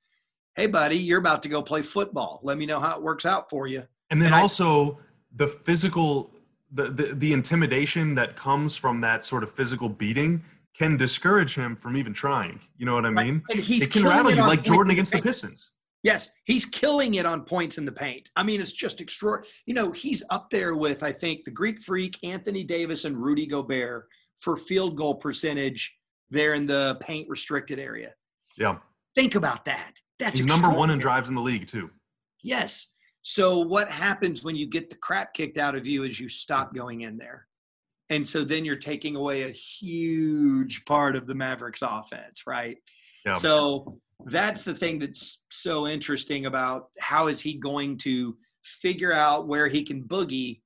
hey, 0.55 0.67
buddy, 0.67 0.97
you're 0.97 1.19
about 1.19 1.43
to 1.43 1.49
go 1.49 1.61
play 1.61 1.81
football. 1.81 2.39
Let 2.43 2.57
me 2.57 2.65
know 2.65 2.79
how 2.79 2.95
it 2.95 3.01
works 3.01 3.25
out 3.25 3.49
for 3.49 3.67
you. 3.67 3.83
And 4.09 4.21
then 4.21 4.27
and 4.27 4.41
also 4.41 4.93
I, 4.93 4.95
the 5.35 5.47
physical, 5.47 6.33
the, 6.71 6.89
the 6.89 7.03
the 7.13 7.33
intimidation 7.33 8.15
that 8.15 8.35
comes 8.35 8.75
from 8.75 9.01
that 9.01 9.23
sort 9.23 9.43
of 9.43 9.51
physical 9.51 9.89
beating 9.89 10.43
can 10.77 10.97
discourage 10.97 11.55
him 11.55 11.75
from 11.75 11.97
even 11.97 12.13
trying. 12.13 12.59
You 12.77 12.85
know 12.85 12.93
what 12.93 13.05
I 13.05 13.09
mean? 13.09 13.43
Right. 13.49 13.57
And 13.57 13.59
he's 13.59 13.83
it 13.83 13.91
can 13.91 14.03
rattle 14.05 14.31
you 14.31 14.37
like 14.37 14.63
Jordan 14.63 14.91
against 14.91 15.11
the 15.11 15.21
Pistons. 15.21 15.71
Yes, 16.03 16.29
he's 16.45 16.63
killing 16.63 17.15
it 17.15 17.25
on 17.25 17.43
points 17.43 17.77
in 17.77 17.85
the 17.85 17.91
paint. 17.91 18.29
I 18.35 18.43
mean, 18.43 18.61
it's 18.61 18.71
just 18.71 19.01
extraordinary. 19.01 19.51
You 19.65 19.73
know, 19.73 19.91
he's 19.91 20.23
up 20.29 20.49
there 20.49 20.75
with 20.75 21.03
I 21.03 21.11
think 21.11 21.43
the 21.43 21.51
Greek 21.51 21.81
Freak, 21.81 22.17
Anthony 22.23 22.63
Davis, 22.63 23.05
and 23.05 23.17
Rudy 23.17 23.47
Gobert 23.47 24.07
for 24.39 24.55
field 24.55 24.95
goal 24.95 25.15
percentage 25.15 25.93
there 26.29 26.53
in 26.53 26.67
the 26.67 26.97
paint 27.01 27.27
restricted 27.29 27.79
area. 27.79 28.13
Yeah. 28.57 28.77
Think 29.15 29.35
about 29.35 29.65
that. 29.65 29.93
That's 30.19 30.37
He's 30.37 30.45
number 30.45 30.69
one 30.69 30.91
in 30.91 30.99
drives 30.99 31.29
in 31.29 31.35
the 31.35 31.41
league 31.41 31.65
too. 31.65 31.89
Yes. 32.43 32.89
So 33.29 33.59
what 33.59 33.91
happens 33.91 34.41
when 34.41 34.55
you 34.55 34.65
get 34.65 34.89
the 34.89 34.95
crap 34.95 35.33
kicked 35.33 35.57
out 35.57 35.75
of 35.75 35.85
you 35.85 36.03
is 36.03 36.17
you 36.17 36.29
stop 36.29 36.73
going 36.73 37.01
in 37.01 37.17
there. 37.17 37.45
And 38.09 38.25
so 38.25 38.45
then 38.45 38.63
you're 38.63 38.77
taking 38.77 39.17
away 39.17 39.43
a 39.43 39.49
huge 39.49 40.85
part 40.85 41.13
of 41.17 41.27
the 41.27 41.35
Mavericks 41.35 41.81
offense, 41.81 42.43
right? 42.47 42.77
Yeah. 43.25 43.35
So 43.35 43.99
that's 44.27 44.63
the 44.63 44.73
thing 44.73 44.97
that's 44.97 45.43
so 45.51 45.87
interesting 45.87 46.45
about 46.45 46.87
how 46.99 47.27
is 47.27 47.41
he 47.41 47.55
going 47.55 47.97
to 47.97 48.37
figure 48.63 49.11
out 49.11 49.45
where 49.45 49.67
he 49.67 49.83
can 49.83 50.03
boogie 50.03 50.61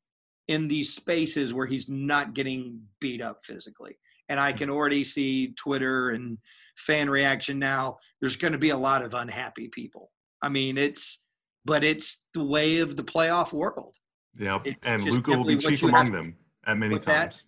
in 0.47 0.67
these 0.67 0.93
spaces 0.93 1.55
where 1.55 1.65
he's 1.65 1.89
not 1.89 2.35
getting 2.35 2.79
beat 2.99 3.23
up 3.23 3.43
physically 3.43 3.97
and 4.29 4.39
I 4.39 4.53
can 4.53 4.69
already 4.69 5.03
see 5.03 5.55
Twitter 5.57 6.11
and 6.11 6.37
fan 6.77 7.09
reaction 7.09 7.57
now. 7.57 7.97
There's 8.19 8.35
going 8.35 8.53
to 8.53 8.59
be 8.59 8.69
a 8.69 8.77
lot 8.77 9.01
of 9.01 9.15
unhappy 9.15 9.67
people. 9.69 10.11
I 10.43 10.49
mean, 10.49 10.77
it's, 10.77 11.17
but 11.65 11.83
it's 11.83 12.25
the 12.33 12.43
way 12.43 12.79
of 12.79 12.95
the 12.95 13.03
playoff 13.03 13.53
world. 13.53 13.95
Yeah, 14.37 14.59
and 14.83 15.03
Luka 15.03 15.35
will 15.35 15.45
be 15.45 15.57
chief 15.57 15.83
among 15.83 16.11
them 16.11 16.35
at 16.65 16.77
many 16.77 16.97
times. 16.99 17.43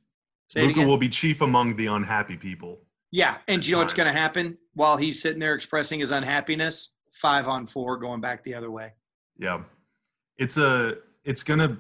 Luka 0.55 0.81
will 0.81 0.97
be 0.97 1.09
chief 1.09 1.41
among 1.41 1.75
the 1.75 1.87
unhappy 1.87 2.37
people. 2.37 2.81
Yeah, 3.11 3.37
and 3.47 3.65
you 3.65 3.73
know 3.73 3.79
what's 3.79 3.93
going 3.93 4.11
to 4.11 4.19
happen 4.19 4.57
while 4.73 4.97
he's 4.97 5.21
sitting 5.21 5.39
there 5.39 5.53
expressing 5.53 5.99
his 5.99 6.11
unhappiness? 6.11 6.89
Five 7.11 7.47
on 7.47 7.65
four, 7.65 7.97
going 7.97 8.21
back 8.21 8.43
the 8.43 8.55
other 8.55 8.71
way. 8.71 8.91
Yeah, 9.37 9.61
it's 10.37 10.57
a 10.57 10.97
it's 11.23 11.43
going 11.43 11.59
to 11.59 11.77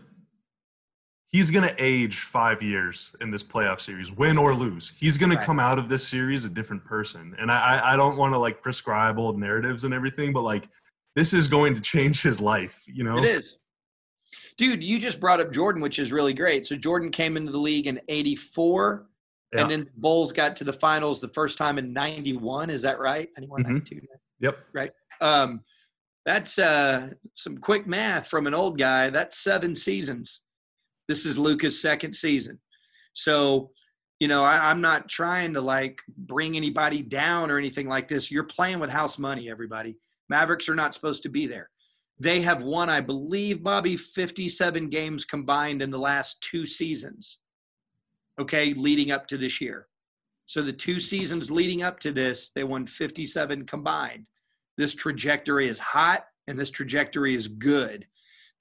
he's 1.33 1.49
going 1.49 1.67
to 1.67 1.75
age 1.83 2.19
five 2.19 2.61
years 2.61 3.15
in 3.19 3.31
this 3.31 3.43
playoff 3.43 3.81
series, 3.81 4.11
win 4.11 4.37
or 4.37 4.53
lose. 4.53 4.93
He's 4.97 5.17
going 5.17 5.31
right. 5.31 5.39
to 5.39 5.45
come 5.45 5.59
out 5.59 5.79
of 5.79 5.89
this 5.89 6.07
series 6.07 6.45
a 6.45 6.49
different 6.49 6.85
person. 6.85 7.35
And 7.39 7.51
I, 7.51 7.93
I 7.93 7.97
don't 7.97 8.15
want 8.15 8.33
to 8.33 8.37
like 8.37 8.61
prescribe 8.61 9.17
old 9.17 9.37
narratives 9.37 9.83
and 9.83 9.93
everything, 9.93 10.31
but 10.31 10.43
like 10.43 10.69
this 11.15 11.33
is 11.33 11.47
going 11.47 11.75
to 11.75 11.81
change 11.81 12.21
his 12.21 12.41
life, 12.41 12.83
you 12.87 13.03
know? 13.03 13.17
It 13.17 13.25
is. 13.25 13.57
Dude, 14.57 14.83
you 14.83 14.99
just 14.99 15.19
brought 15.19 15.39
up 15.39 15.51
Jordan, 15.51 15.81
which 15.81 15.99
is 15.99 16.11
really 16.11 16.33
great. 16.33 16.65
So 16.65 16.75
Jordan 16.75 17.11
came 17.11 17.37
into 17.37 17.51
the 17.51 17.57
league 17.57 17.87
in 17.87 17.99
84. 18.07 19.07
Yeah. 19.53 19.61
And 19.61 19.71
then 19.71 19.79
the 19.85 19.91
Bulls 20.01 20.31
got 20.31 20.55
to 20.57 20.63
the 20.63 20.73
finals 20.73 21.21
the 21.21 21.27
first 21.29 21.57
time 21.57 21.77
in 21.77 21.93
91. 21.93 22.69
Is 22.69 22.81
that 22.83 22.99
right? 22.99 23.29
91, 23.37 23.63
mm-hmm. 23.63 23.73
92. 23.73 24.01
Yep. 24.39 24.57
Right. 24.73 24.91
Um, 25.21 25.61
that's 26.25 26.57
uh, 26.57 27.09
some 27.35 27.57
quick 27.57 27.85
math 27.85 28.27
from 28.27 28.47
an 28.47 28.53
old 28.53 28.77
guy. 28.77 29.09
That's 29.09 29.43
seven 29.43 29.75
seasons. 29.75 30.41
This 31.07 31.25
is 31.25 31.37
Luka's 31.37 31.81
second 31.81 32.13
season. 32.13 32.59
So, 33.13 33.71
you 34.19 34.27
know, 34.27 34.43
I, 34.43 34.71
am 34.71 34.81
not 34.81 35.09
trying 35.09 35.53
to 35.53 35.61
like 35.61 35.99
bring 36.17 36.55
anybody 36.55 37.01
down 37.01 37.51
or 37.51 37.57
anything 37.57 37.87
like 37.87 38.07
this. 38.07 38.31
You're 38.31 38.43
playing 38.43 38.79
with 38.79 38.89
house 38.89 39.19
money, 39.19 39.49
everybody. 39.49 39.97
Mavericks 40.29 40.69
are 40.69 40.75
not 40.75 40.93
supposed 40.93 41.23
to 41.23 41.29
be 41.29 41.47
there. 41.47 41.69
They 42.19 42.41
have 42.41 42.63
won, 42.63 42.89
I 42.89 43.01
believe, 43.01 43.63
Bobby, 43.63 43.97
57 43.97 44.89
games 44.89 45.25
combined 45.25 45.81
in 45.81 45.89
the 45.91 45.99
last 45.99 46.41
two 46.41 46.65
seasons. 46.65 47.39
Okay, 48.39 48.73
leading 48.73 49.11
up 49.11 49.27
to 49.27 49.37
this 49.37 49.59
year. 49.59 49.87
So 50.45 50.61
the 50.61 50.73
two 50.73 50.99
seasons 50.99 51.49
leading 51.49 51.83
up 51.83 51.99
to 52.01 52.11
this, 52.11 52.51
they 52.55 52.63
won 52.63 52.85
57 52.85 53.65
combined. 53.65 54.25
This 54.77 54.93
trajectory 54.93 55.67
is 55.67 55.79
hot 55.79 56.25
and 56.47 56.59
this 56.59 56.69
trajectory 56.69 57.35
is 57.35 57.47
good 57.47 58.05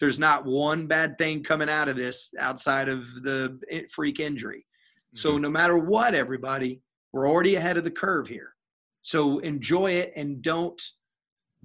there's 0.03 0.19
not 0.19 0.45
one 0.45 0.89
bad 0.89 1.17
thing 1.17 1.45
coming 1.45 1.71
out 1.71 1.89
of 1.89 1.97
this 1.97 2.35
outside 2.41 2.89
of 2.89 3.07
the 3.23 3.57
freak 3.89 4.19
injury. 4.19 4.67
So 5.15 5.35
mm-hmm. 5.35 5.43
no 5.43 5.49
matter 5.49 5.79
what, 5.79 6.13
everybody, 6.13 6.83
we're 7.13 7.29
already 7.29 7.55
ahead 7.55 7.77
of 7.77 7.85
the 7.85 7.91
curve 7.93 8.27
here. 8.27 8.57
So 9.03 9.39
enjoy 9.39 9.93
it 9.93 10.13
and 10.17 10.43
don't 10.43 10.83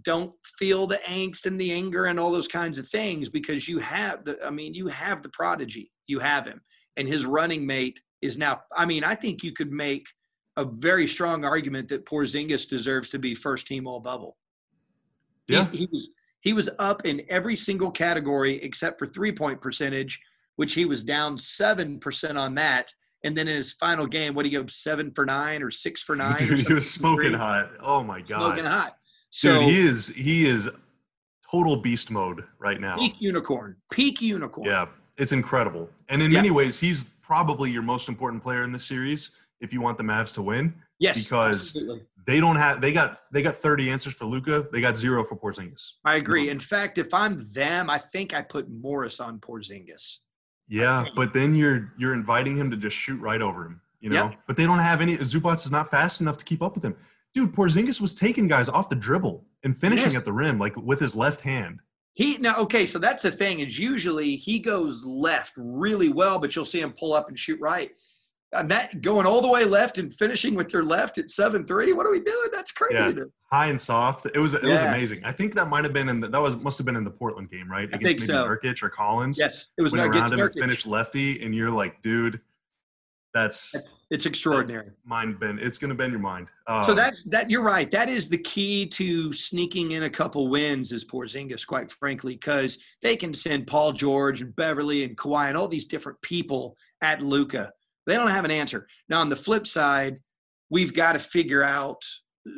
don't 0.03 0.33
feel 0.57 0.88
the 0.88 0.99
angst 1.07 1.45
and 1.45 1.60
the 1.60 1.71
anger 1.71 2.05
and 2.05 2.19
all 2.19 2.31
those 2.31 2.47
kinds 2.47 2.77
of 2.77 2.88
things 2.88 3.29
because 3.29 3.67
you 3.67 3.79
have 3.79 4.23
the 4.25 4.38
I 4.45 4.49
mean 4.49 4.73
you 4.73 4.88
have 4.88 5.23
the 5.23 5.29
prodigy. 5.29 5.91
You 6.07 6.19
have 6.19 6.45
him. 6.45 6.62
And 6.97 7.07
his 7.07 7.25
running 7.25 7.65
mate 7.65 8.01
is 8.21 8.38
now 8.38 8.62
I 8.75 8.86
mean, 8.86 9.03
I 9.03 9.15
think 9.15 9.43
you 9.43 9.51
could 9.51 9.71
make 9.71 10.07
a 10.55 10.65
very 10.65 11.07
strong 11.07 11.45
argument 11.45 11.88
that 11.89 12.05
Porzingis 12.05 12.67
deserves 12.67 13.10
to 13.10 13.19
be 13.19 13.36
first 13.36 13.67
team 13.67 13.88
all 13.88 13.99
bubble. 13.99 14.38
Yeah. 15.47 15.60
He's, 15.60 15.69
he 15.69 15.89
was 15.91 16.10
he 16.41 16.53
was 16.53 16.69
up 16.79 17.05
in 17.05 17.23
every 17.29 17.55
single 17.55 17.91
category 17.91 18.62
except 18.63 18.99
for 18.99 19.07
three 19.07 19.31
point 19.31 19.60
percentage, 19.62 20.19
which 20.55 20.73
he 20.73 20.86
was 20.86 21.03
down 21.03 21.38
7% 21.38 22.39
on 22.39 22.55
that. 22.55 22.93
And 23.23 23.36
then 23.36 23.47
in 23.47 23.55
his 23.55 23.73
final 23.73 24.05
game, 24.05 24.36
what 24.36 24.43
do 24.43 24.49
you 24.49 24.60
go 24.62 24.65
seven 24.67 25.12
for 25.12 25.25
nine 25.25 25.63
or 25.63 25.71
six 25.71 26.03
for 26.03 26.15
nine? 26.15 26.36
Dude, 26.38 26.67
he 26.67 26.73
was 26.73 26.89
smoking 26.89 27.33
hot. 27.33 27.71
Oh 27.81 28.03
my 28.03 28.21
god, 28.21 28.39
smoking 28.39 28.65
hot. 28.65 28.96
So 29.38 29.60
Dude, 29.60 29.69
he 29.69 29.80
is 29.80 30.08
he 30.08 30.47
is 30.47 30.67
total 31.47 31.78
beast 31.78 32.10
mode 32.10 32.43
right 32.58 32.82
now. 32.82 32.97
Peak 32.97 33.17
unicorn, 33.19 33.76
peak 33.91 34.19
unicorn. 34.19 34.65
Yeah, 34.65 34.88
it's 35.15 35.32
incredible. 35.32 35.91
And 36.10 36.23
in 36.23 36.32
yeah. 36.32 36.39
many 36.39 36.50
ways, 36.50 36.80
he's 36.80 37.04
probably 37.21 37.69
your 37.69 37.84
most 37.84 38.10
important 38.10 38.41
player 38.41 38.63
in 38.63 38.71
this 38.71 38.84
series 38.84 39.36
if 39.62 39.71
you 39.71 39.80
want 39.80 40.00
the 40.00 40.04
Mavs 40.04 40.34
to 40.34 40.41
win. 40.41 40.73
Yes, 40.97 41.23
because 41.23 41.67
absolutely. 41.67 42.02
they 42.26 42.39
don't 42.39 42.56
have 42.56 42.82
they 42.82 42.91
got 42.91 43.19
they 43.32 43.43
got 43.43 43.54
30 43.54 43.91
answers 43.91 44.15
for 44.15 44.26
Luka. 44.26 44.69
They 44.71 44.82
got 44.82 44.95
zero 44.95 45.23
for 45.23 45.36
Porzingis. 45.36 45.91
I 46.04 46.15
agree. 46.15 46.50
In 46.50 46.60
fact, 46.60 46.97
if 46.97 47.13
I'm 47.13 47.38
them, 47.54 47.91
I 47.91 48.00
think 48.00 48.34
I 48.34 48.41
put 48.41 48.67
Morris 48.71 49.19
on 49.19 49.38
Porzingis. 49.38 50.17
Yeah, 50.67 51.06
but 51.15 51.32
then 51.32 51.54
you're 51.54 51.93
you're 51.95 52.15
inviting 52.15 52.56
him 52.56 52.71
to 52.71 52.78
just 52.78 52.95
shoot 52.95 53.21
right 53.21 53.43
over 53.43 53.67
him, 53.67 53.82
you 54.00 54.10
know. 54.10 54.30
Yep. 54.30 54.39
But 54.47 54.58
they 54.58 54.65
don't 54.65 54.80
have 54.80 55.00
any. 55.00 55.15
Zubac 55.17 55.63
is 55.63 55.71
not 55.71 55.91
fast 55.91 56.21
enough 56.21 56.38
to 56.38 56.45
keep 56.45 56.63
up 56.63 56.73
with 56.73 56.84
him. 56.84 56.95
Dude, 57.38 57.54
Porzingis 57.54 58.02
was 58.02 58.15
taking 58.15 58.47
guys 58.47 58.67
off 58.67 58.89
the 58.89 58.95
dribble 58.95 59.45
and 59.63 59.78
finishing 59.78 60.13
Yes. 60.13 60.17
at 60.21 60.26
the 60.26 60.34
rim 60.34 60.58
like 60.58 60.76
with 60.76 61.00
his 61.00 61.15
left 61.15 61.41
hand. 61.41 61.82
He 62.15 62.39
now 62.39 62.58
okay, 62.58 62.88
so 62.88 62.97
that's 62.97 63.21
the 63.21 63.32
thing 63.32 63.60
is 63.60 63.78
usually 63.78 64.36
he 64.38 64.58
goes 64.58 65.06
left 65.06 65.54
really 65.56 66.10
well, 66.10 66.39
but 66.39 66.56
you'll 66.56 66.65
see 66.65 66.80
him 66.80 66.93
pull 66.93 67.13
up 67.13 67.30
and 67.30 67.38
shoot 67.38 67.60
right. 67.62 67.91
Uh, 68.56 68.62
and 68.62 68.71
that 68.71 69.04
going 69.04 69.28
all 69.28 69.39
the 69.39 69.47
way 69.47 69.65
left 69.65 70.00
and 70.00 70.12
finishing 70.15 70.56
with 70.56 70.73
your 70.73 70.84
left 70.84 71.19
at 71.19 71.30
seven 71.30 71.63
three. 71.67 71.93
What 71.93 72.08
are 72.08 72.12
we 72.12 72.21
doing? 72.21 72.47
That's 72.52 72.71
crazy. 72.71 72.95
Yeah. 72.95 73.26
High 73.52 73.67
and 73.67 73.80
soft. 73.80 74.26
It 74.26 74.39
was 74.39 74.56
it 74.56 74.63
was 74.63 74.82
amazing. 74.82 75.23
I 75.23 75.32
think 75.32 75.54
that 75.54 75.67
might 75.67 75.84
have 75.84 75.93
been 75.93 76.10
in 76.10 76.19
the, 76.19 76.30
that 76.30 76.41
was 76.41 76.58
must 76.58 76.80
have 76.80 76.86
been 76.86 76.95
in 76.95 77.04
the 77.04 77.12
Portland 77.12 77.52
game, 77.52 77.69
right? 77.69 77.88
I 77.93 77.97
Against 77.97 78.21
maybe 78.21 78.26
so. 78.26 78.47
Nurkic 78.47 78.82
or 78.82 78.89
Collins. 78.89 79.38
Yes, 79.38 79.65
it 79.78 79.84
was 79.84 79.91
Went 79.91 80.06
not 80.12 80.17
around 80.17 80.34
him 80.34 80.39
and 80.39 80.54
finished 80.54 80.88
lefty, 80.88 81.39
and 81.43 81.54
you're 81.54 81.69
like, 81.69 82.02
dude, 82.02 82.41
that's 83.36 83.76
It's 84.10 84.26
extraordinary. 84.26 84.91
mind 85.04 85.38
bend. 85.39 85.60
It's 85.60 85.78
gonna 85.78 85.93
bend 85.93 86.12
your 86.12 86.22
mind. 86.22 86.48
Um, 86.67 86.84
So 86.84 86.93
that's 86.93 87.24
that. 87.26 87.50
You're 87.50 87.62
right. 87.63 87.91
That 87.91 88.08
is 88.10 88.30
the 88.30 88.38
key 88.38 88.86
to 88.88 89.34
sneaking 89.34 89.91
in 89.91 90.04
a 90.04 90.10
couple 90.10 90.48
wins 90.48 90.93
is 90.93 91.04
Porzingis, 91.04 91.67
quite 91.67 91.91
frankly, 91.91 92.34
because 92.36 92.80
they 93.02 93.17
can 93.17 93.34
send 93.34 93.67
Paul 93.67 93.91
George 93.91 94.41
and 94.41 94.56
Beverley 94.56 95.04
and 95.04 95.17
Kawhi 95.17 95.50
and 95.50 95.58
all 95.58 95.67
these 95.67 95.86
different 95.86 96.22
people 96.22 96.78
at 97.02 97.22
Luka. 97.22 97.72
They 98.06 98.13
don't 98.15 98.32
have 98.32 98.46
an 98.46 98.52
answer. 98.52 98.88
Now 99.10 99.20
on 99.20 99.28
the 99.28 99.36
flip 99.36 99.67
side, 99.67 100.20
we've 100.70 100.93
got 100.93 101.13
to 101.13 101.20
figure 101.20 101.63
out 101.63 102.02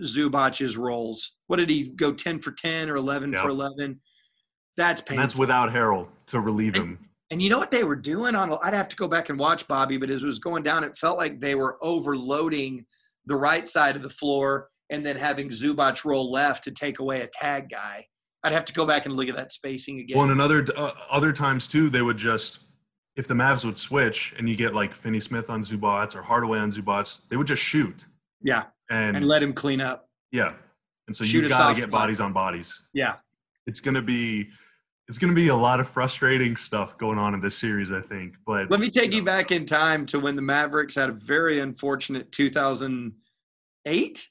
Zubac's 0.04 0.78
roles. 0.78 1.32
What 1.48 1.58
did 1.58 1.70
he 1.72 1.90
go 1.90 2.14
ten 2.14 2.40
for 2.40 2.52
ten 2.52 2.92
or 2.92 2.96
eleven 2.96 3.34
Yeah. 3.34 3.42
for 3.42 3.50
eleven? 3.50 4.00
That's 4.78 5.02
and 5.02 5.08
painful. 5.08 5.24
that's 5.24 5.36
without 5.36 5.72
Harrell 5.72 6.10
to 6.28 6.40
relieve 6.40 6.76
And- 6.76 6.84
him. 6.84 7.09
And 7.32 7.42
you 7.42 7.50
know 7.50 7.60
what 7.60 7.72
they 7.72 7.84
were 7.84 7.96
doing 7.96 8.36
on? 8.36 8.58
I'd 8.64 8.74
have 8.74 8.88
to 8.90 8.96
go 8.96 9.08
back 9.08 9.30
and 9.30 9.38
watch 9.38 9.68
Bobby, 9.68 9.98
but 9.98 10.10
as 10.10 10.24
it 10.24 10.26
was 10.26 10.40
going 10.40 10.64
down, 10.64 10.84
it 10.84 10.98
felt 10.98 11.18
like 11.18 11.40
they 11.40 11.56
were 11.56 11.78
overloading 11.82 12.86
the 13.26 13.36
right 13.36 13.68
side 13.68 13.96
of 13.96 14.02
the 14.02 14.10
floor 14.10 14.68
and 14.90 15.06
then 15.06 15.16
having 15.16 15.50
Zubac 15.50 16.04
roll 16.06 16.32
left 16.32 16.64
to 16.64 16.72
take 16.72 17.00
away 17.00 17.22
a 17.22 17.28
tag 17.28 17.70
guy. 17.70 18.06
I'd 18.44 18.52
have 18.52 18.66
to 18.66 18.74
go 18.74 18.86
back 18.86 19.06
and 19.06 19.16
look 19.16 19.30
at 19.30 19.36
that 19.36 19.52
spacing 19.52 20.00
again. 20.00 20.18
Well, 20.18 20.24
and 20.24 20.34
another 20.34 20.66
uh, 20.76 20.94
other 21.12 21.34
times 21.34 21.68
too, 21.68 21.90
they 21.90 22.02
would 22.02 22.18
just 22.18 22.60
if 23.16 23.28
the 23.28 23.34
Mavs 23.34 23.66
would 23.66 23.78
switch 23.78 24.34
and 24.38 24.48
you 24.48 24.56
get 24.56 24.74
like 24.74 24.94
Finney 24.94 25.20
Smith 25.20 25.50
on 25.50 25.62
Zubac 25.62 26.16
or 26.16 26.22
Hardaway 26.22 26.60
on 26.60 26.72
Zubac, 26.72 27.28
they 27.28 27.36
would 27.36 27.48
just 27.48 27.62
shoot 27.62 28.06
yeah, 28.42 28.64
and, 28.90 29.18
and 29.18 29.28
let 29.28 29.44
him 29.44 29.54
clean 29.54 29.82
up. 29.82 30.08
yeah, 30.32 30.54
and 31.08 31.16
so 31.16 31.26
Shoot 31.26 31.42
you've 31.42 31.50
got 31.50 31.74
to 31.74 31.80
get 31.80 31.92
bodies 31.92 32.20
on 32.20 32.34
bodies. 32.34 32.88
Yeah, 32.94 33.16
It's 33.68 33.82
gonna 33.82 34.02
be 34.02 34.50
it's 35.10 35.18
gonna 35.18 35.34
be 35.34 35.48
a 35.48 35.56
lot 35.56 35.80
of 35.80 35.90
frustrating 35.90 36.56
stuff 36.56 36.96
going 37.00 37.18
on 37.18 37.34
in 37.34 37.42
this 37.42 37.58
series, 37.58 37.92
I 37.92 38.00
think. 38.00 38.36
But 38.46 38.70
let 38.70 38.80
me 38.80 38.92
take 38.92 39.12
you 39.12 39.22
know. 39.22 39.26
back 39.26 39.52
in 39.52 39.66
time 39.66 40.06
to 40.08 40.20
when 40.20 40.36
the 40.36 40.42
Mavericks 40.44 40.94
had 40.96 41.10
a 41.10 41.14
very 41.14 41.60
unfortunate 41.62 42.32
2008 42.32 44.30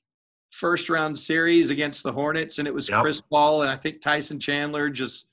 first 0.52 0.88
round 0.88 1.18
series 1.18 1.70
against 1.70 2.04
the 2.04 2.12
Hornets, 2.12 2.58
and 2.58 2.68
it 2.68 2.72
was 2.72 2.88
Yep. 2.88 3.02
Chris 3.02 3.20
Paul 3.20 3.62
and 3.62 3.70
I 3.70 3.76
think 3.76 4.00
Tyson 4.00 4.38
Chandler 4.38 4.88
just 4.88 5.26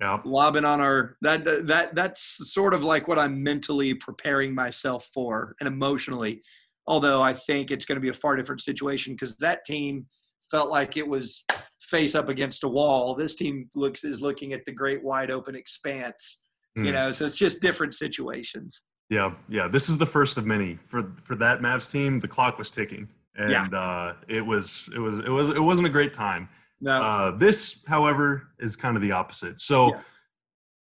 yeah, 0.00 0.20
lobbing 0.24 0.64
on 0.64 0.80
our 0.80 1.16
that 1.20 1.44
that 1.44 1.96
that's 1.96 2.52
sort 2.52 2.72
of 2.72 2.84
like 2.84 3.08
what 3.08 3.18
I'm 3.18 3.42
mentally 3.42 3.94
preparing 3.94 4.54
myself 4.54 5.10
for 5.12 5.56
and 5.58 5.66
emotionally. 5.66 6.42
Although 6.86 7.20
I 7.22 7.34
think 7.34 7.72
it's 7.72 7.84
going 7.84 7.96
to 7.96 8.00
be 8.00 8.08
a 8.08 8.14
far 8.14 8.36
different 8.36 8.60
situation 8.60 9.14
because 9.14 9.36
that 9.38 9.64
team 9.64 10.06
felt 10.52 10.70
like 10.70 10.96
it 10.96 11.08
was 11.08 11.44
face 11.80 12.14
up 12.14 12.28
against 12.28 12.62
a 12.62 12.68
wall. 12.68 13.14
This 13.16 13.34
team 13.34 13.68
looks 13.74 14.04
is 14.04 14.20
looking 14.20 14.52
at 14.52 14.64
the 14.66 14.70
great 14.72 15.02
wide 15.02 15.30
open 15.32 15.56
expanse. 15.56 16.38
You 16.76 16.84
Hmm. 16.84 16.92
know, 16.92 17.12
so 17.12 17.26
it's 17.26 17.36
just 17.36 17.60
different 17.60 17.94
situations. 17.94 18.82
yeah, 19.10 19.34
yeah. 19.48 19.68
This 19.68 19.88
is 19.90 19.98
the 19.98 20.06
first 20.06 20.38
of 20.38 20.46
many 20.46 20.78
for 20.86 21.12
for 21.22 21.34
that 21.36 21.60
Mavs 21.60 21.90
team. 21.90 22.18
The 22.18 22.28
clock 22.28 22.56
was 22.56 22.70
ticking, 22.70 23.08
and 23.36 23.50
Yeah. 23.50 23.64
uh, 23.78 24.14
it 24.28 24.40
was 24.52 24.88
it 24.94 24.98
was 25.00 25.18
it 25.18 25.28
was 25.28 25.48
it 25.50 25.60
wasn't 25.70 25.86
a 25.88 25.90
great 25.90 26.12
time. 26.14 26.48
No, 26.80 26.96
Uh, 27.02 27.30
this, 27.32 27.84
however, 27.86 28.48
is 28.58 28.74
kind 28.74 28.96
of 28.96 29.02
the 29.02 29.12
opposite. 29.12 29.60
So, 29.60 29.88
Yeah. 29.88 30.00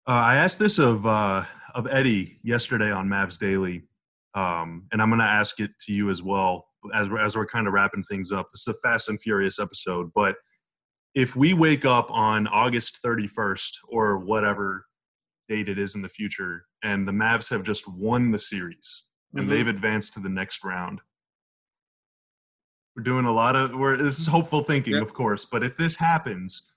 uh, 0.08 0.24
I 0.32 0.36
asked 0.44 0.60
this 0.60 0.80
of 0.80 1.06
uh, 1.06 1.44
of 1.76 1.88
Eddie 1.88 2.40
yesterday 2.42 2.92
on 2.92 3.10
Mavs 3.10 3.38
Daily, 3.38 3.84
um, 4.34 4.88
and 4.92 5.02
I'm 5.02 5.10
going 5.10 5.20
to 5.20 5.34
ask 5.42 5.60
it 5.60 5.72
to 5.86 5.94
you 5.94 6.10
as 6.10 6.22
well 6.24 6.71
as 6.96 7.10
we're, 7.10 7.20
as 7.20 7.36
we're 7.36 7.46
kind 7.46 7.68
of 7.68 7.74
wrapping 7.74 8.04
things 8.04 8.32
up. 8.32 8.50
This 8.50 8.62
is 8.68 8.76
a 8.76 8.80
fast 8.80 9.10
and 9.10 9.20
furious 9.22 9.60
episode, 9.60 10.12
but 10.14 10.38
if 11.14 11.36
we 11.36 11.54
wake 11.54 11.86
up 11.86 12.10
on 12.12 12.48
August 12.48 13.00
31st 13.04 13.80
or 13.90 14.18
whatever 14.18 14.86
date 15.50 15.68
it 15.68 15.78
is 15.78 15.96
in 15.96 16.02
the 16.02 16.10
future, 16.10 16.66
and 16.84 17.08
the 17.08 17.12
Mavs 17.12 17.50
have 17.50 17.64
just 17.64 17.88
won 17.88 18.32
the 18.32 18.40
series 18.40 19.04
and 19.36 19.46
Mhm. 19.48 19.50
they've 19.50 19.68
advanced 19.68 20.14
to 20.14 20.20
the 20.20 20.30
next 20.30 20.64
round. 20.64 21.02
We're 22.96 23.04
doing 23.04 23.26
a 23.26 23.32
lot 23.32 23.56
of 23.56 23.74
we're 23.74 23.98
this 23.98 24.20
is 24.20 24.28
hopeful 24.28 24.62
thinking, 24.64 24.94
Yep. 24.96 25.04
of 25.04 25.14
course, 25.14 25.46
but 25.46 25.64
if 25.64 25.78
this 25.78 25.96
happens, 25.98 26.74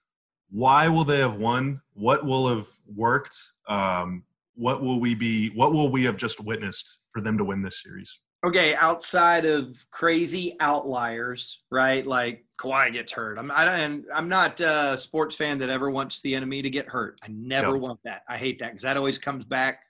why 0.49 0.89
will 0.89 1.05
they 1.05 1.19
have 1.19 1.37
won? 1.37 1.81
What 1.95 2.25
will 2.25 2.49
have 2.55 2.69
worked? 2.87 3.37
Um, 3.67 4.25
what 4.55 4.81
will 4.83 5.01
we 5.01 5.15
be 5.15 5.51
what 5.51 5.73
will 5.73 5.91
we 5.91 6.05
have 6.05 6.17
just 6.17 6.41
witnessed 6.41 7.01
for 7.11 7.21
them 7.21 7.37
to 7.39 7.45
win 7.45 7.63
this 7.63 7.83
series? 7.83 8.21
Okay, 8.45 8.75
outside 8.75 9.47
of 9.47 9.83
crazy 9.91 10.55
outliers, 10.61 11.63
right? 11.71 12.07
Like 12.07 12.45
Kawhi 12.59 12.93
gets 12.93 13.11
hurt. 13.11 13.39
I'm 13.39 13.51
I 13.51 13.65
don't, 13.65 14.05
I'm 14.15 14.29
not 14.29 14.61
a 14.61 14.99
sports 14.99 15.35
fan 15.35 15.59
that 15.61 15.71
ever 15.71 15.91
wants 15.91 16.21
the 16.21 16.35
enemy 16.35 16.61
to 16.61 16.69
get 16.69 16.87
hurt. 16.87 17.19
I 17.23 17.29
never 17.29 17.73
Yep. 17.73 17.81
want 17.81 18.01
that. 18.05 18.23
I 18.29 18.37
hate 18.37 18.59
that 18.59 18.73
because 18.73 18.83
that 18.83 18.99
always 18.99 19.17
comes 19.17 19.47
back 19.47 19.81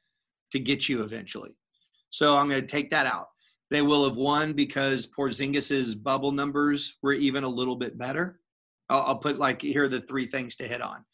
to 0.52 0.60
get 0.60 0.88
you 0.88 1.02
eventually. 1.02 1.56
So 2.10 2.36
I'm 2.36 2.48
going 2.48 2.60
to 2.60 2.66
take 2.66 2.90
that 2.90 3.06
out. 3.06 3.26
They 3.70 3.82
will 3.82 4.04
have 4.04 4.16
won 4.16 4.52
because 4.52 5.08
Porzingis's 5.08 5.96
bubble 5.96 6.30
numbers 6.30 6.96
were 7.02 7.12
even 7.12 7.42
a 7.42 7.48
little 7.48 7.74
bit 7.74 7.98
better. 7.98 8.38
I'll, 8.88 9.02
I'll 9.02 9.18
put 9.18 9.36
like 9.36 9.62
here 9.62 9.84
are 9.84 9.88
the 9.88 10.02
three 10.02 10.28
things 10.28 10.54
to 10.56 10.68
hit 10.68 10.80
on. 10.80 11.04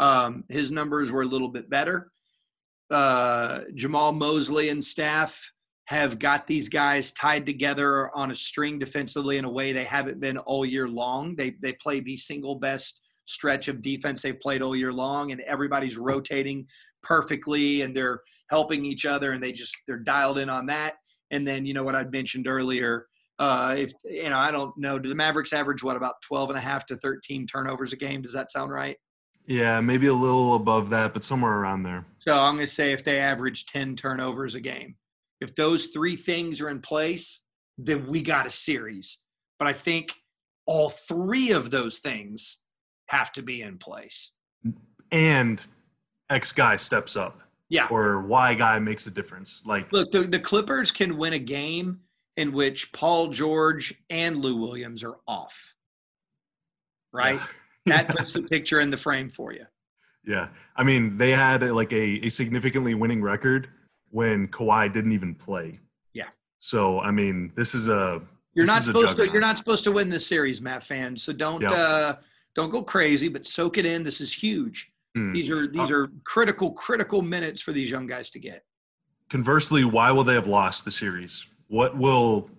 Um, 0.00 0.44
his 0.50 0.70
numbers 0.70 1.10
were 1.10 1.22
a 1.22 1.26
little 1.26 1.48
bit 1.48 1.70
better. 1.70 2.12
Uh, 2.90 3.60
Jamahl 3.74 4.14
Mosley 4.14 4.68
and 4.68 4.84
staff 4.84 5.50
have 5.90 6.20
got 6.20 6.46
these 6.46 6.68
guys 6.68 7.10
tied 7.10 7.44
together 7.44 8.14
on 8.16 8.30
a 8.30 8.34
string 8.34 8.78
defensively 8.78 9.38
in 9.38 9.44
a 9.44 9.50
way 9.50 9.72
they 9.72 9.82
haven't 9.82 10.20
been 10.20 10.38
all 10.38 10.64
year 10.64 10.86
long. 10.86 11.34
They 11.34 11.56
they 11.60 11.72
play 11.72 11.98
the 11.98 12.16
single 12.16 12.54
best 12.54 13.00
stretch 13.24 13.66
of 13.66 13.82
defense 13.82 14.22
they've 14.22 14.38
played 14.38 14.62
all 14.62 14.76
year 14.76 14.92
long, 14.92 15.32
and 15.32 15.40
everybody's 15.40 15.96
rotating 15.96 16.64
perfectly, 17.02 17.82
and 17.82 17.94
they're 17.94 18.20
helping 18.50 18.84
each 18.84 19.04
other, 19.04 19.32
and 19.32 19.42
they 19.42 19.50
just 19.50 19.76
they're 19.88 19.98
dialed 19.98 20.38
in 20.38 20.48
on 20.48 20.66
that. 20.66 20.94
And 21.32 21.46
then 21.46 21.66
you 21.66 21.74
know 21.74 21.82
what 21.82 21.96
I 21.96 22.04
mentioned 22.04 22.46
earlier. 22.46 23.06
Uh, 23.40 23.74
if 23.78 23.92
you 24.04 24.30
know, 24.30 24.38
I 24.38 24.52
don't 24.52 24.76
know. 24.78 24.96
Do 24.96 25.08
the 25.08 25.16
Mavericks 25.16 25.52
average 25.52 25.82
what 25.82 25.96
about 25.96 26.22
12 26.22 26.50
and 26.50 26.58
a 26.58 26.62
half 26.62 26.86
to 26.86 26.96
13 26.98 27.48
turnovers 27.48 27.92
a 27.92 27.96
game? 27.96 28.22
Does 28.22 28.32
that 28.34 28.52
sound 28.52 28.70
right? 28.70 28.96
Yeah, 29.48 29.80
maybe 29.80 30.06
a 30.06 30.14
little 30.14 30.54
above 30.54 30.90
that, 30.90 31.12
but 31.14 31.24
somewhere 31.24 31.58
around 31.58 31.82
there. 31.82 32.06
So 32.20 32.38
I'm 32.38 32.54
going 32.54 32.66
to 32.66 32.72
say 32.72 32.92
if 32.92 33.02
they 33.02 33.18
average 33.18 33.66
10 33.66 33.96
turnovers 33.96 34.54
a 34.54 34.60
game, 34.60 34.94
if 35.40 35.54
those 35.54 35.86
three 35.86 36.16
things 36.16 36.60
are 36.60 36.68
in 36.68 36.80
place, 36.80 37.40
then 37.78 38.06
we 38.08 38.22
got 38.22 38.46
a 38.46 38.50
series. 38.50 39.18
But 39.58 39.68
I 39.68 39.72
think 39.72 40.12
all 40.66 40.90
three 40.90 41.52
of 41.52 41.70
those 41.70 41.98
things 41.98 42.58
have 43.06 43.32
to 43.32 43.42
be 43.42 43.62
in 43.62 43.78
place. 43.78 44.32
And 45.10 45.64
X 46.28 46.52
guy 46.52 46.76
steps 46.76 47.16
up 47.16 47.40
Yeah. 47.68 47.88
or 47.90 48.22
Y 48.22 48.54
guy 48.54 48.78
makes 48.78 49.06
a 49.06 49.10
difference. 49.10 49.62
Like 49.66 49.92
Look, 49.92 50.12
the, 50.12 50.22
the 50.22 50.38
Clippers 50.38 50.90
can 50.90 51.16
win 51.16 51.32
a 51.32 51.38
game 51.38 52.00
in 52.36 52.52
which 52.52 52.92
Paul 52.92 53.28
George 53.28 53.94
and 54.10 54.36
Lou 54.36 54.56
Williams 54.56 55.02
are 55.02 55.16
off. 55.26 55.74
Right? 57.12 57.40
Yeah. 57.86 58.02
That 58.02 58.08
puts 58.16 58.34
the 58.34 58.42
picture 58.42 58.80
in 58.80 58.90
the 58.90 58.96
frame 58.96 59.28
for 59.28 59.52
you. 59.52 59.64
Yeah, 60.24 60.48
I 60.76 60.84
mean 60.84 61.16
they 61.16 61.30
had 61.30 61.62
like 61.62 61.92
a, 61.92 62.26
a 62.26 62.28
significantly 62.28 62.94
winning 62.94 63.22
record 63.22 63.68
when 64.10 64.48
Kawhi 64.48 64.92
didn't 64.92 65.12
even 65.12 65.34
play. 65.34 65.78
Yeah. 66.12 66.28
So 66.58 67.00
I 67.00 67.10
mean, 67.10 67.52
this 67.54 67.74
is 67.74 67.88
a 67.88 68.22
You're 68.54 68.66
not 68.66 68.82
supposed 68.82 69.16
to. 69.16 69.24
You're 69.30 69.40
not 69.40 69.58
supposed 69.58 69.84
to 69.84 69.92
win 69.92 70.08
this 70.08 70.26
series, 70.26 70.60
Matt 70.60 70.84
fans. 70.84 71.22
So 71.22 71.32
don't 71.32 71.64
uh, 71.64 72.16
don't 72.54 72.70
go 72.70 72.82
crazy, 72.82 73.28
but 73.28 73.46
soak 73.46 73.78
it 73.78 73.86
in. 73.86 74.02
This 74.02 74.20
is 74.20 74.32
huge. 74.32 74.92
hmm. 75.14 75.32
These 75.32 75.50
are 75.50 75.66
these 75.66 75.90
Uh, 75.90 75.94
are 75.94 76.08
critical 76.24 76.72
critical 76.72 77.22
minutes 77.22 77.62
for 77.62 77.72
these 77.72 77.90
young 77.90 78.06
guys 78.06 78.30
to 78.30 78.38
get. 78.38 78.64
conversely, 79.28 79.84
why 79.84 80.10
will 80.10 80.24
they 80.24 80.34
have 80.34 80.48
lost 80.48 80.84
the 80.84 80.90
series? 80.90 81.46
What 81.68 81.96
will 81.96 82.50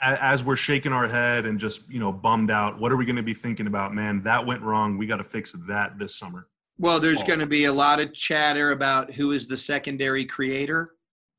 as 0.00 0.44
we're 0.44 0.54
shaking 0.54 0.92
our 0.92 1.08
head 1.08 1.44
and 1.44 1.58
just 1.58 1.90
you 1.90 1.98
know 1.98 2.12
bummed 2.12 2.50
out, 2.52 2.78
what 2.78 2.92
are 2.92 2.96
we 2.96 3.04
going 3.04 3.16
to 3.16 3.22
be 3.22 3.34
thinking 3.34 3.66
about? 3.66 3.92
Man, 3.92 4.22
that 4.22 4.46
went 4.46 4.62
wrong. 4.62 4.96
We 4.96 5.06
got 5.06 5.16
to 5.16 5.24
fix 5.24 5.52
that 5.66 5.98
this 5.98 6.14
summer. 6.14 6.46
Well, 6.78 7.00
there's 7.00 7.22
Oh. 7.22 7.26
going 7.26 7.40
to 7.40 7.46
be 7.46 7.64
a 7.64 7.72
lot 7.72 8.00
of 8.00 8.14
chatter 8.14 8.70
about 8.70 9.12
who 9.12 9.32
is 9.32 9.46
the 9.48 9.56
secondary 9.56 10.24
creator. 10.24 10.94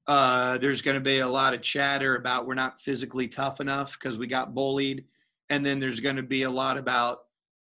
Uh, 0.07 0.57
there's 0.57 0.81
going 0.81 0.95
to 0.95 1.01
be 1.01 1.19
a 1.19 1.27
lot 1.27 1.53
of 1.53 1.61
chatter 1.61 2.15
about 2.15 2.45
we're 2.45 2.55
not 2.55 2.81
physically 2.81 3.27
tough 3.27 3.61
enough 3.61 3.97
because 3.97 4.17
we 4.17 4.27
got 4.27 4.53
bullied, 4.53 5.05
and 5.49 5.65
then 5.65 5.79
there's 5.79 5.99
going 5.99 6.15
to 6.15 6.23
be 6.23 6.43
a 6.43 6.49
lot 6.49 6.77
about 6.77 7.19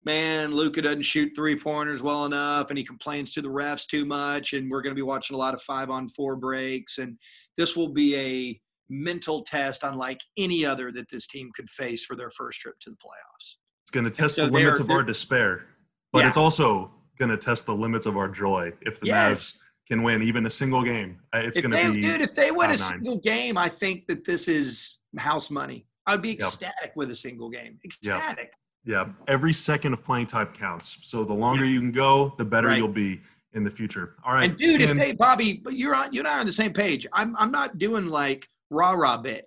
man, 0.04 0.52
Luka 0.52 0.80
doesn't 0.80 1.02
shoot 1.02 1.32
three 1.34 1.58
pointers 1.58 2.02
well 2.02 2.24
enough, 2.24 2.70
and 2.70 2.78
he 2.78 2.84
complains 2.84 3.32
to 3.32 3.42
the 3.42 3.48
refs 3.48 3.86
too 3.86 4.06
much, 4.06 4.54
and 4.54 4.70
we're 4.70 4.80
going 4.80 4.92
to 4.92 4.98
be 4.98 5.02
watching 5.02 5.34
a 5.34 5.38
lot 5.38 5.52
of 5.52 5.60
five 5.60 5.90
on 5.90 6.08
four 6.08 6.34
breaks, 6.34 6.96
and 6.96 7.18
this 7.58 7.76
will 7.76 7.88
be 7.90 8.16
a 8.16 8.60
mental 8.88 9.42
test 9.42 9.82
unlike 9.82 10.20
any 10.38 10.64
other 10.64 10.90
that 10.92 11.10
this 11.10 11.26
team 11.26 11.50
could 11.54 11.68
face 11.68 12.06
for 12.06 12.16
their 12.16 12.30
first 12.30 12.58
trip 12.60 12.78
to 12.80 12.90
the 12.90 12.96
playoffs. 12.96 13.56
It's 13.84 13.90
going 13.90 14.04
to 14.04 14.10
test 14.10 14.36
so 14.36 14.46
the 14.46 14.52
limits 14.52 14.80
of 14.80 14.90
our 14.90 15.02
despair, 15.02 15.66
but 16.12 16.20
yeah. 16.20 16.28
it's 16.28 16.38
also 16.38 16.90
going 17.18 17.30
to 17.30 17.36
test 17.36 17.66
the 17.66 17.74
limits 17.74 18.06
of 18.06 18.16
our 18.16 18.28
joy 18.28 18.72
if 18.82 19.00
the 19.00 19.06
yes. 19.06 19.52
Mavs 19.52 19.54
can 19.88 20.02
win 20.02 20.22
even 20.22 20.46
a 20.46 20.50
single 20.50 20.82
game. 20.82 21.18
Uh, 21.34 21.38
it's 21.38 21.58
going 21.58 21.70
to 21.70 21.92
be 21.92 22.02
dude. 22.02 22.20
If 22.20 22.34
they 22.34 22.50
win 22.50 22.70
a 22.70 22.78
single 22.78 23.18
game, 23.18 23.56
I 23.56 23.68
think 23.68 24.06
that 24.06 24.24
this 24.24 24.48
is 24.48 24.98
house 25.16 25.50
money. 25.50 25.86
I'd 26.06 26.22
be 26.22 26.32
ecstatic 26.32 26.74
yep. 26.82 26.96
with 26.96 27.10
a 27.10 27.14
single 27.14 27.50
game. 27.50 27.78
Ecstatic. 27.84 28.38
Yep. 28.38 28.52
Yeah, 28.84 29.08
every 29.26 29.52
second 29.52 29.92
of 29.92 30.02
playing 30.02 30.26
time 30.26 30.48
counts. 30.54 30.98
So 31.02 31.24
the 31.24 31.34
longer 31.34 31.64
you 31.64 31.80
can 31.80 31.92
go, 31.92 32.32
the 32.38 32.44
better 32.44 32.68
right. 32.68 32.78
you'll 32.78 32.88
be 32.88 33.20
in 33.52 33.64
the 33.64 33.70
future. 33.70 34.14
All 34.24 34.32
right, 34.32 34.50
and 34.50 34.58
dude, 34.58 34.80
if 34.80 34.96
hey 34.96 35.12
Bobby, 35.12 35.60
but 35.62 35.74
you're 35.74 35.94
on, 35.94 36.12
you 36.12 36.20
and 36.20 36.28
I 36.28 36.36
are 36.36 36.40
on 36.40 36.46
the 36.46 36.52
same 36.52 36.72
page. 36.72 37.06
I'm 37.12 37.36
I'm 37.36 37.50
not 37.50 37.76
doing 37.76 38.06
like 38.06 38.48
rah 38.70 38.92
rah 38.92 39.18
bit. 39.18 39.44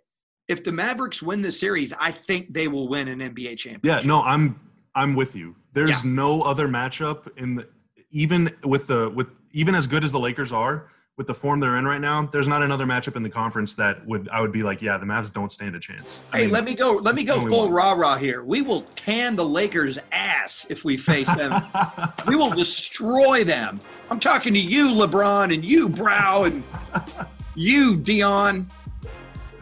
If 0.47 0.63
the 0.63 0.71
Mavericks 0.71 1.23
win 1.23 1.41
the 1.41 1.51
series, 1.51 1.93
I 1.99 2.11
think 2.11 2.53
they 2.53 2.67
will 2.67 2.87
win 2.87 3.07
an 3.07 3.19
NBA 3.19 3.57
championship. 3.57 3.81
Yeah, 3.83 4.01
no, 4.05 4.21
I'm 4.21 4.59
I'm 4.93 5.15
with 5.15 5.35
you. 5.35 5.55
There's 5.73 6.03
yeah. 6.03 6.11
no 6.11 6.41
other 6.41 6.67
matchup 6.67 7.37
in 7.37 7.55
the 7.55 7.67
even 8.11 8.53
with 8.63 8.87
the 8.87 9.09
with 9.09 9.27
even 9.53 9.75
as 9.75 9.87
good 9.87 10.03
as 10.03 10.11
the 10.11 10.19
Lakers 10.19 10.51
are 10.51 10.87
with 11.17 11.27
the 11.27 11.33
form 11.33 11.59
they're 11.59 11.77
in 11.77 11.85
right 11.85 12.01
now. 12.01 12.25
There's 12.25 12.47
not 12.47 12.63
another 12.63 12.85
matchup 12.85 13.15
in 13.15 13.21
the 13.21 13.29
conference 13.29 13.75
that 13.75 14.05
would 14.07 14.27
I 14.29 14.41
would 14.41 14.51
be 14.51 14.63
like, 14.63 14.81
yeah, 14.81 14.97
the 14.97 15.05
Mavs 15.05 15.31
don't 15.31 15.51
stand 15.51 15.75
a 15.75 15.79
chance. 15.79 16.19
I 16.33 16.37
hey, 16.37 16.43
mean, 16.43 16.51
let 16.51 16.65
me 16.65 16.73
go. 16.73 16.93
Let 16.93 17.15
me 17.15 17.23
go 17.23 17.45
full 17.47 17.69
rah 17.69 17.91
rah 17.91 18.17
here. 18.17 18.43
We 18.43 18.61
will 18.61 18.81
tan 18.95 19.35
the 19.35 19.45
Lakers' 19.45 19.99
ass 20.11 20.65
if 20.69 20.83
we 20.83 20.97
face 20.97 21.33
them. 21.35 21.53
we 22.27 22.35
will 22.35 22.49
destroy 22.49 23.43
them. 23.43 23.79
I'm 24.09 24.19
talking 24.19 24.53
to 24.53 24.59
you, 24.59 24.87
LeBron, 24.87 25.53
and 25.53 25.63
you, 25.63 25.89
Brow, 25.89 26.43
and 26.43 26.63
you, 27.55 27.97
Dion. 27.97 28.67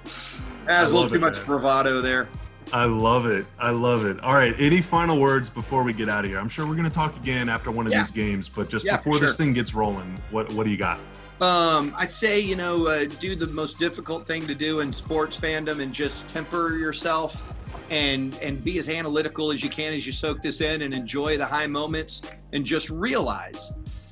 That's 0.04 0.92
a 0.92 0.96
little 0.96 1.10
too 1.10 1.16
it, 1.16 1.22
much 1.22 1.36
man. 1.36 1.46
bravado 1.46 2.00
there. 2.00 2.30
I 2.72 2.86
love 2.86 3.26
it. 3.26 3.46
I 3.58 3.72
love 3.72 4.06
it. 4.06 4.20
All 4.22 4.34
right. 4.34 4.54
Any 4.60 4.82
final 4.82 5.20
words 5.20 5.50
before 5.50 5.84
we 5.84 5.94
get 5.94 6.08
out 6.08 6.24
of 6.24 6.30
here? 6.30 6.40
I'm 6.40 6.50
sure 6.50 6.68
we're 6.68 6.76
going 6.76 6.88
to 6.88 6.94
talk 6.94 7.16
again 7.18 7.50
after 7.50 7.72
one 7.72 7.86
of 7.86 7.92
yeah. 7.92 8.00
these 8.00 8.12
games, 8.12 8.48
but 8.48 8.70
just 8.70 8.86
yeah, 8.86 8.96
before 8.96 9.20
this 9.20 9.36
thing 9.36 9.54
gets 9.54 9.74
rolling, 9.74 10.16
what 10.30 10.52
what 10.54 10.66
do 10.66 10.70
you 10.70 10.78
got? 10.78 11.00
Um, 11.42 11.94
I 11.98 12.06
say, 12.06 12.40
you 12.40 12.56
know, 12.56 12.88
uh, 12.88 13.06
do 13.06 13.36
the 13.36 13.48
most 13.48 13.80
difficult 13.80 14.28
thing 14.28 14.46
to 14.46 14.54
do 14.54 14.82
in 14.82 14.92
sports 14.92 15.40
fandom 15.40 15.82
and 15.82 15.94
just 15.94 16.28
temper 16.28 16.76
yourself 16.76 17.42
and 17.90 18.38
and 18.42 18.64
be 18.64 18.78
as 18.78 18.90
analytical 18.90 19.52
as 19.52 19.64
you 19.64 19.70
can 19.70 19.94
as 19.94 20.06
you 20.06 20.12
soak 20.12 20.42
this 20.42 20.62
in 20.62 20.82
and 20.84 20.94
enjoy 20.94 21.38
the 21.38 21.46
high 21.46 21.68
moments 21.68 22.22
and 22.54 22.66
just 22.66 22.90
realize, 22.90 23.72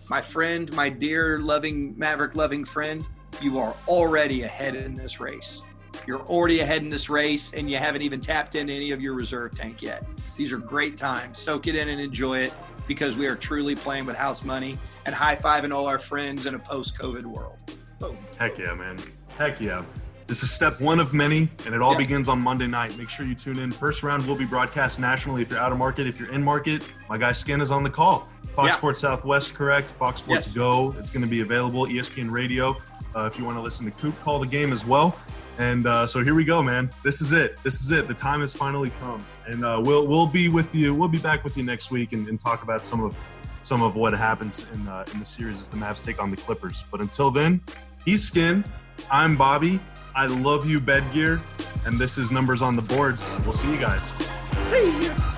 my 0.09 0.21
friend, 0.21 0.73
my 0.73 0.89
dear 0.89 1.37
loving 1.39 1.97
Maverick 1.97 2.35
loving 2.35 2.65
friend, 2.65 3.05
you 3.41 3.59
are 3.59 3.75
already 3.87 4.43
ahead 4.43 4.75
in 4.75 4.93
this 4.93 5.19
race. 5.19 5.61
You're 6.05 6.21
already 6.21 6.59
ahead 6.59 6.81
in 6.83 6.89
this 6.89 7.09
race 7.09 7.53
and 7.53 7.69
you 7.69 7.77
haven't 7.77 8.01
even 8.01 8.19
tapped 8.19 8.55
into 8.55 8.73
any 8.73 8.91
of 8.91 9.01
your 9.01 9.13
reserve 9.13 9.55
tank 9.57 9.81
yet. 9.81 10.05
These 10.35 10.51
are 10.51 10.57
great 10.57 10.97
times. 10.97 11.39
Soak 11.39 11.67
it 11.67 11.75
in 11.75 11.89
and 11.89 11.99
enjoy 11.99 12.39
it 12.39 12.53
because 12.87 13.15
we 13.15 13.27
are 13.27 13.35
truly 13.35 13.75
playing 13.75 14.05
with 14.05 14.15
house 14.15 14.43
money 14.43 14.77
and 15.05 15.15
high 15.15 15.35
fiving 15.35 15.73
all 15.73 15.87
our 15.87 15.99
friends 15.99 16.45
in 16.45 16.55
a 16.55 16.59
post 16.59 16.97
COVID 16.97 17.25
world. 17.25 17.57
Boom. 17.99 18.17
Heck 18.37 18.57
yeah, 18.57 18.73
man. 18.73 18.97
Heck 19.37 19.59
yeah. 19.59 19.83
This 20.27 20.43
is 20.43 20.51
step 20.51 20.81
one 20.81 20.99
of 20.99 21.13
many, 21.13 21.47
and 21.65 21.73
it 21.73 21.81
all 21.81 21.93
yeah. 21.93 21.99
begins 21.99 22.27
on 22.27 22.39
Monday 22.39 22.67
night. 22.67 22.97
Make 22.97 23.07
sure 23.07 23.25
you 23.25 23.33
tune 23.33 23.59
in. 23.59 23.71
First 23.71 24.03
round 24.03 24.25
will 24.25 24.35
be 24.35 24.43
broadcast 24.43 24.99
nationally 24.99 25.41
if 25.41 25.49
you're 25.49 25.59
out 25.59 25.71
of 25.71 25.77
market. 25.77 26.05
If 26.05 26.19
you're 26.19 26.33
in 26.33 26.43
market, 26.43 26.85
my 27.09 27.17
guy 27.17 27.31
Skin 27.31 27.61
is 27.61 27.71
on 27.71 27.81
the 27.81 27.89
call. 27.89 28.27
Fox 28.53 28.67
yeah. 28.67 28.73
Sports 28.73 28.99
Southwest, 28.99 29.53
correct? 29.53 29.91
Fox 29.91 30.19
Sports 30.19 30.47
yes. 30.47 30.55
Go. 30.55 30.93
It's 30.99 31.09
going 31.09 31.21
to 31.21 31.29
be 31.29 31.41
available. 31.41 31.85
ESPN 31.85 32.29
Radio. 32.29 32.75
Uh, 33.15 33.29
if 33.31 33.39
you 33.39 33.45
want 33.45 33.57
to 33.57 33.61
listen 33.61 33.85
to 33.85 33.91
Coop 33.91 34.19
call 34.19 34.39
the 34.39 34.47
game 34.47 34.73
as 34.73 34.85
well. 34.85 35.17
And 35.59 35.87
uh, 35.87 36.05
so 36.05 36.23
here 36.23 36.35
we 36.35 36.43
go, 36.43 36.61
man. 36.61 36.89
This 37.03 37.21
is 37.21 37.31
it. 37.31 37.57
This 37.63 37.81
is 37.81 37.91
it. 37.91 38.07
The 38.07 38.13
time 38.13 38.41
has 38.41 38.53
finally 38.53 38.91
come, 38.99 39.19
and 39.47 39.65
uh, 39.65 39.81
we'll 39.83 40.05
we'll 40.05 40.27
be 40.27 40.49
with 40.49 40.73
you. 40.73 40.93
We'll 40.93 41.07
be 41.07 41.17
back 41.17 41.43
with 41.43 41.57
you 41.57 41.63
next 41.63 41.89
week 41.89 42.13
and, 42.13 42.27
and 42.27 42.39
talk 42.39 42.63
about 42.63 42.85
some 42.85 43.03
of 43.03 43.17
some 43.63 43.81
of 43.81 43.95
what 43.95 44.13
happens 44.13 44.67
in 44.73 44.87
uh, 44.87 45.05
in 45.13 45.19
the 45.19 45.25
series 45.25 45.59
as 45.59 45.67
the 45.67 45.77
Mavs 45.77 46.03
take 46.03 46.21
on 46.21 46.29
the 46.29 46.37
Clippers. 46.37 46.85
But 46.91 47.01
until 47.01 47.31
then, 47.31 47.61
he's 48.05 48.23
Skin. 48.23 48.63
I'm 49.11 49.35
Bobby. 49.35 49.79
I 50.15 50.27
love 50.27 50.67
you, 50.69 50.79
Bed 50.79 51.03
Gear, 51.13 51.41
and 51.85 51.97
this 51.99 52.17
is 52.17 52.31
Numbers 52.31 52.61
on 52.61 52.75
the 52.75 52.81
Boards. 52.81 53.31
We'll 53.43 53.53
see 53.53 53.71
you 53.71 53.79
guys. 53.79 54.13
See 54.69 55.05
you. 55.05 55.36